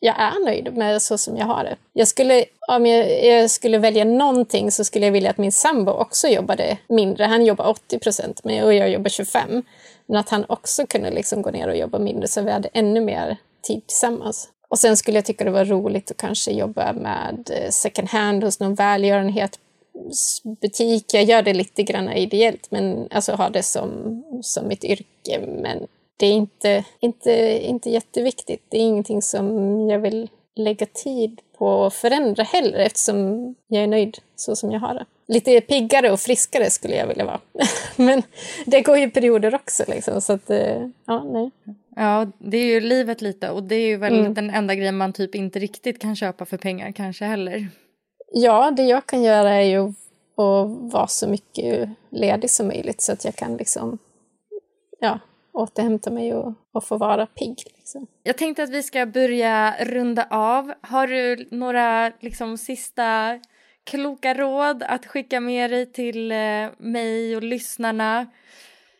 jag 0.00 0.20
är 0.20 0.44
nöjd 0.44 0.76
med 0.76 1.02
så 1.02 1.18
som 1.18 1.36
jag 1.36 1.46
har 1.46 1.64
det. 1.64 1.76
Jag 1.92 2.08
skulle, 2.08 2.44
om 2.68 2.86
jag, 2.86 3.24
jag, 3.24 3.50
skulle 3.50 3.78
välja 3.78 4.04
någonting 4.04 4.70
så 4.70 4.84
skulle 4.84 5.06
jag 5.06 5.12
vilja 5.12 5.30
att 5.30 5.38
min 5.38 5.52
sambo 5.52 5.92
också 5.92 6.28
jobbade 6.28 6.78
mindre. 6.88 7.24
Han 7.24 7.44
jobbar 7.44 7.66
80 7.66 7.98
procent 7.98 8.40
och 8.44 8.74
jag 8.74 8.90
jobbar 8.90 9.08
25. 9.08 9.62
Men 10.06 10.16
att 10.16 10.28
han 10.28 10.44
också 10.48 10.86
kunde 10.86 11.10
liksom 11.10 11.42
gå 11.42 11.50
ner 11.50 11.68
och 11.68 11.76
jobba 11.76 11.98
mindre 11.98 12.28
så 12.28 12.42
vi 12.42 12.50
hade 12.50 12.68
ännu 12.72 13.00
mer 13.00 13.36
tid 13.62 13.86
tillsammans. 13.86 14.48
Och 14.68 14.78
sen 14.78 14.96
skulle 14.96 15.18
jag 15.18 15.24
tycka 15.24 15.44
det 15.44 15.50
var 15.50 15.64
roligt 15.64 16.10
att 16.10 16.16
kanske 16.16 16.50
jobba 16.50 16.92
med 16.92 17.50
eh, 17.50 17.70
second 17.70 18.08
hand 18.08 18.44
hos 18.44 18.60
någon 18.60 18.74
välgörenhet 18.74 19.58
butik. 20.60 21.14
Jag 21.14 21.24
gör 21.24 21.42
det 21.42 21.54
lite 21.54 21.82
grann 21.82 22.12
ideellt, 22.12 22.70
men 22.70 23.08
alltså 23.10 23.32
har 23.32 23.50
det 23.50 23.62
som, 23.62 24.22
som 24.42 24.68
mitt 24.68 24.84
yrke. 24.84 25.40
Men 25.62 25.86
det 26.18 26.26
är 26.26 26.32
inte, 26.32 26.84
inte, 27.00 27.32
inte 27.66 27.90
jätteviktigt. 27.90 28.62
Det 28.68 28.76
är 28.76 28.80
ingenting 28.82 29.22
som 29.22 29.78
jag 29.88 29.98
vill 29.98 30.28
lägga 30.56 30.86
tid 30.86 31.40
på 31.58 31.84
att 31.84 31.94
förändra 31.94 32.42
heller 32.42 32.78
eftersom 32.78 33.54
jag 33.68 33.82
är 33.82 33.86
nöjd 33.86 34.18
så 34.36 34.56
som 34.56 34.72
jag 34.72 34.80
har 34.80 34.94
det. 34.94 35.04
Lite 35.28 35.60
piggare 35.60 36.10
och 36.12 36.20
friskare 36.20 36.70
skulle 36.70 36.96
jag 36.96 37.06
vilja 37.06 37.24
vara. 37.24 37.40
Men 37.96 38.22
det 38.66 38.80
går 38.80 38.98
ju 38.98 39.10
perioder 39.10 39.54
också 39.54 39.84
liksom, 39.88 40.20
så 40.20 40.32
att, 40.32 40.50
eh, 40.50 40.88
ja, 41.06 41.24
nej. 41.24 41.50
Ja, 41.96 42.26
det 42.38 42.56
är 42.56 42.64
ju 42.64 42.80
livet 42.80 43.20
lite 43.20 43.50
och 43.50 43.62
det 43.62 43.74
är 43.74 43.86
ju 43.86 43.96
väl 43.96 44.18
mm. 44.18 44.34
den 44.34 44.50
enda 44.50 44.74
grejen 44.74 44.96
man 44.96 45.12
typ 45.12 45.34
inte 45.34 45.58
riktigt 45.58 46.00
kan 46.00 46.16
köpa 46.16 46.44
för 46.44 46.56
pengar 46.56 46.92
kanske 46.92 47.24
heller. 47.24 47.68
Ja, 48.32 48.70
det 48.70 48.82
jag 48.82 49.06
kan 49.06 49.22
göra 49.22 49.54
är 49.54 49.62
ju 49.62 49.88
att 50.36 50.92
vara 50.92 51.06
så 51.06 51.28
mycket 51.28 51.88
ledig 52.10 52.50
som 52.50 52.66
möjligt 52.66 53.00
så 53.00 53.12
att 53.12 53.24
jag 53.24 53.34
kan 53.34 53.56
liksom, 53.56 53.98
ja, 55.00 55.18
återhämta 55.58 56.10
mig 56.10 56.34
och, 56.34 56.54
och 56.72 56.84
få 56.84 56.96
vara 56.96 57.26
pigg. 57.26 57.62
Liksom. 57.76 58.06
Jag 58.22 58.38
tänkte 58.38 58.62
att 58.62 58.70
vi 58.70 58.82
ska 58.82 59.06
börja 59.06 59.74
runda 59.80 60.26
av. 60.30 60.72
Har 60.80 61.06
du 61.06 61.48
några 61.50 62.12
liksom, 62.20 62.58
sista 62.58 63.38
kloka 63.84 64.34
råd 64.34 64.82
att 64.82 65.06
skicka 65.06 65.40
med 65.40 65.70
dig 65.70 65.92
till 65.92 66.32
eh, 66.32 66.66
mig 66.78 67.36
och 67.36 67.42
lyssnarna? 67.42 68.26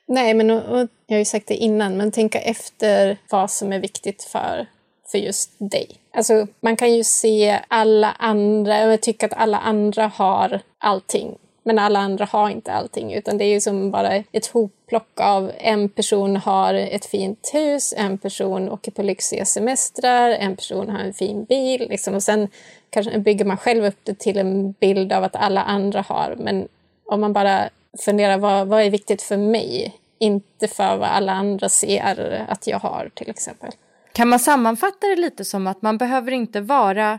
Nej, 0.06 0.34
men 0.34 0.50
och, 0.50 0.62
och, 0.62 0.88
jag 1.06 1.14
har 1.14 1.18
ju 1.18 1.24
sagt 1.24 1.46
det 1.46 1.54
innan, 1.54 1.96
men 1.96 2.12
tänka 2.12 2.40
efter 2.40 3.18
vad 3.30 3.50
som 3.50 3.72
är 3.72 3.78
viktigt 3.78 4.22
för, 4.22 4.66
för 5.10 5.18
just 5.18 5.50
dig. 5.58 5.86
Alltså, 6.14 6.46
man 6.60 6.76
kan 6.76 6.94
ju 6.94 7.04
se 7.04 7.60
alla 7.68 8.12
andra, 8.18 8.92
och 8.92 9.00
tycka 9.00 9.26
att 9.26 9.32
alla 9.32 9.58
andra 9.58 10.06
har 10.06 10.60
allting 10.78 11.38
men 11.68 11.78
alla 11.78 11.98
andra 11.98 12.24
har 12.24 12.50
inte 12.50 12.72
allting, 12.72 13.12
utan 13.14 13.38
det 13.38 13.44
är 13.44 13.52
ju 13.52 13.60
som 13.60 13.90
bara 13.90 14.14
ett 14.32 14.46
hopplock 14.46 15.20
av 15.20 15.52
en 15.58 15.88
person 15.88 16.36
har 16.36 16.74
ett 16.74 17.04
fint 17.04 17.50
hus, 17.52 17.94
en 17.96 18.18
person 18.18 18.68
åker 18.68 18.90
på 18.90 19.02
lyxiga 19.02 19.44
semestrar, 19.44 20.30
en 20.30 20.56
person 20.56 20.90
har 20.90 20.98
en 20.98 21.12
fin 21.12 21.44
bil. 21.44 21.86
Liksom, 21.90 22.14
och 22.14 22.22
sen 22.22 22.48
kanske 22.90 23.18
bygger 23.18 23.44
man 23.44 23.56
själv 23.56 23.84
upp 23.84 23.98
det 24.02 24.18
till 24.18 24.38
en 24.38 24.72
bild 24.72 25.12
av 25.12 25.24
att 25.24 25.36
alla 25.36 25.62
andra 25.62 26.04
har. 26.08 26.34
Men 26.38 26.68
om 27.06 27.20
man 27.20 27.32
bara 27.32 27.68
funderar 28.04 28.38
vad, 28.38 28.68
vad 28.68 28.82
är 28.82 28.90
viktigt 28.90 29.22
för 29.22 29.36
mig? 29.36 29.94
Inte 30.18 30.68
för 30.68 30.96
vad 30.96 31.08
alla 31.08 31.32
andra 31.32 31.68
ser 31.68 32.46
att 32.48 32.66
jag 32.66 32.78
har 32.78 33.10
till 33.14 33.30
exempel. 33.30 33.70
Kan 34.12 34.28
man 34.28 34.38
sammanfatta 34.38 35.06
det 35.06 35.16
lite 35.16 35.44
som 35.44 35.66
att 35.66 35.82
man 35.82 35.98
behöver 35.98 36.32
inte 36.32 36.60
vara 36.60 37.18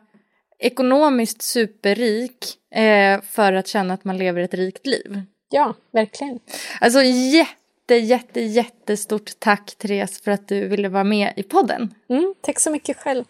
ekonomiskt 0.59 1.41
superrik 1.41 2.57
eh, 2.75 3.21
för 3.21 3.53
att 3.53 3.67
känna 3.67 3.93
att 3.93 4.05
man 4.05 4.17
lever 4.17 4.41
ett 4.41 4.53
rikt 4.53 4.85
liv. 4.87 5.21
Ja, 5.49 5.73
verkligen. 5.91 6.39
Alltså 6.81 7.01
jätte, 7.03 7.95
jätte, 7.95 8.41
jättestort 8.41 9.31
tack 9.39 9.75
Therese 9.77 10.21
för 10.21 10.31
att 10.31 10.47
du 10.47 10.67
ville 10.67 10.89
vara 10.89 11.03
med 11.03 11.33
i 11.35 11.43
podden. 11.43 11.93
Mm, 12.09 12.33
tack 12.41 12.59
så 12.59 12.71
mycket 12.71 12.97
själv. 12.97 13.23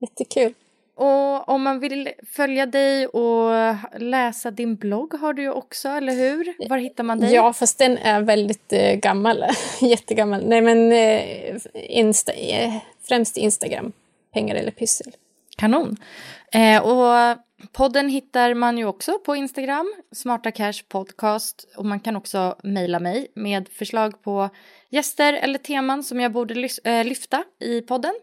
Jättekul. 0.00 0.54
Och 0.94 1.48
om 1.48 1.62
man 1.62 1.80
vill 1.80 2.08
följa 2.36 2.66
dig 2.66 3.06
och 3.06 3.50
läsa 3.98 4.50
din 4.50 4.76
blogg 4.76 5.14
har 5.14 5.32
du 5.32 5.42
ju 5.42 5.50
också, 5.50 5.88
eller 5.88 6.12
hur? 6.12 6.68
Var 6.68 6.78
hittar 6.78 7.04
man 7.04 7.20
dig? 7.20 7.34
Ja, 7.34 7.52
fast 7.52 7.78
den 7.78 7.98
är 7.98 8.20
väldigt 8.20 8.72
eh, 8.72 8.94
gammal. 8.94 9.44
Jättegammal. 9.80 10.46
Nej, 10.46 10.60
men 10.60 10.92
eh, 10.92 11.56
Insta, 11.74 12.32
eh, 12.32 12.74
främst 13.08 13.36
Instagram. 13.36 13.92
Pengar 14.32 14.56
eller 14.56 14.70
pyssel. 14.70 15.12
Kanon. 15.58 15.96
Eh, 16.52 16.82
och 16.82 17.36
podden 17.72 18.08
hittar 18.08 18.54
man 18.54 18.78
ju 18.78 18.84
också 18.84 19.18
på 19.18 19.36
Instagram, 19.36 19.94
Smarta 20.12 20.50
Cash 20.50 20.82
Podcast. 20.88 21.68
Och 21.76 21.84
man 21.84 22.00
kan 22.00 22.16
också 22.16 22.56
mejla 22.62 23.00
mig 23.00 23.32
med 23.34 23.68
förslag 23.68 24.22
på 24.22 24.48
gäster 24.90 25.32
eller 25.32 25.58
teman 25.58 26.02
som 26.02 26.20
jag 26.20 26.32
borde 26.32 26.68
eh, 26.84 27.04
lyfta 27.04 27.44
i 27.60 27.80
podden. 27.80 28.14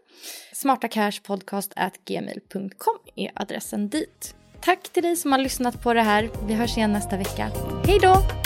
smartacashpodcast.gmail.com 0.52 2.98
är 3.16 3.30
adressen 3.34 3.88
dit. 3.88 4.34
Tack 4.60 4.88
till 4.88 5.02
dig 5.02 5.16
som 5.16 5.32
har 5.32 5.38
lyssnat 5.38 5.82
på 5.82 5.94
det 5.94 6.02
här. 6.02 6.30
Vi 6.46 6.54
hörs 6.54 6.76
igen 6.76 6.92
nästa 6.92 7.16
vecka. 7.16 7.50
Hej 7.86 7.98
då! 8.02 8.45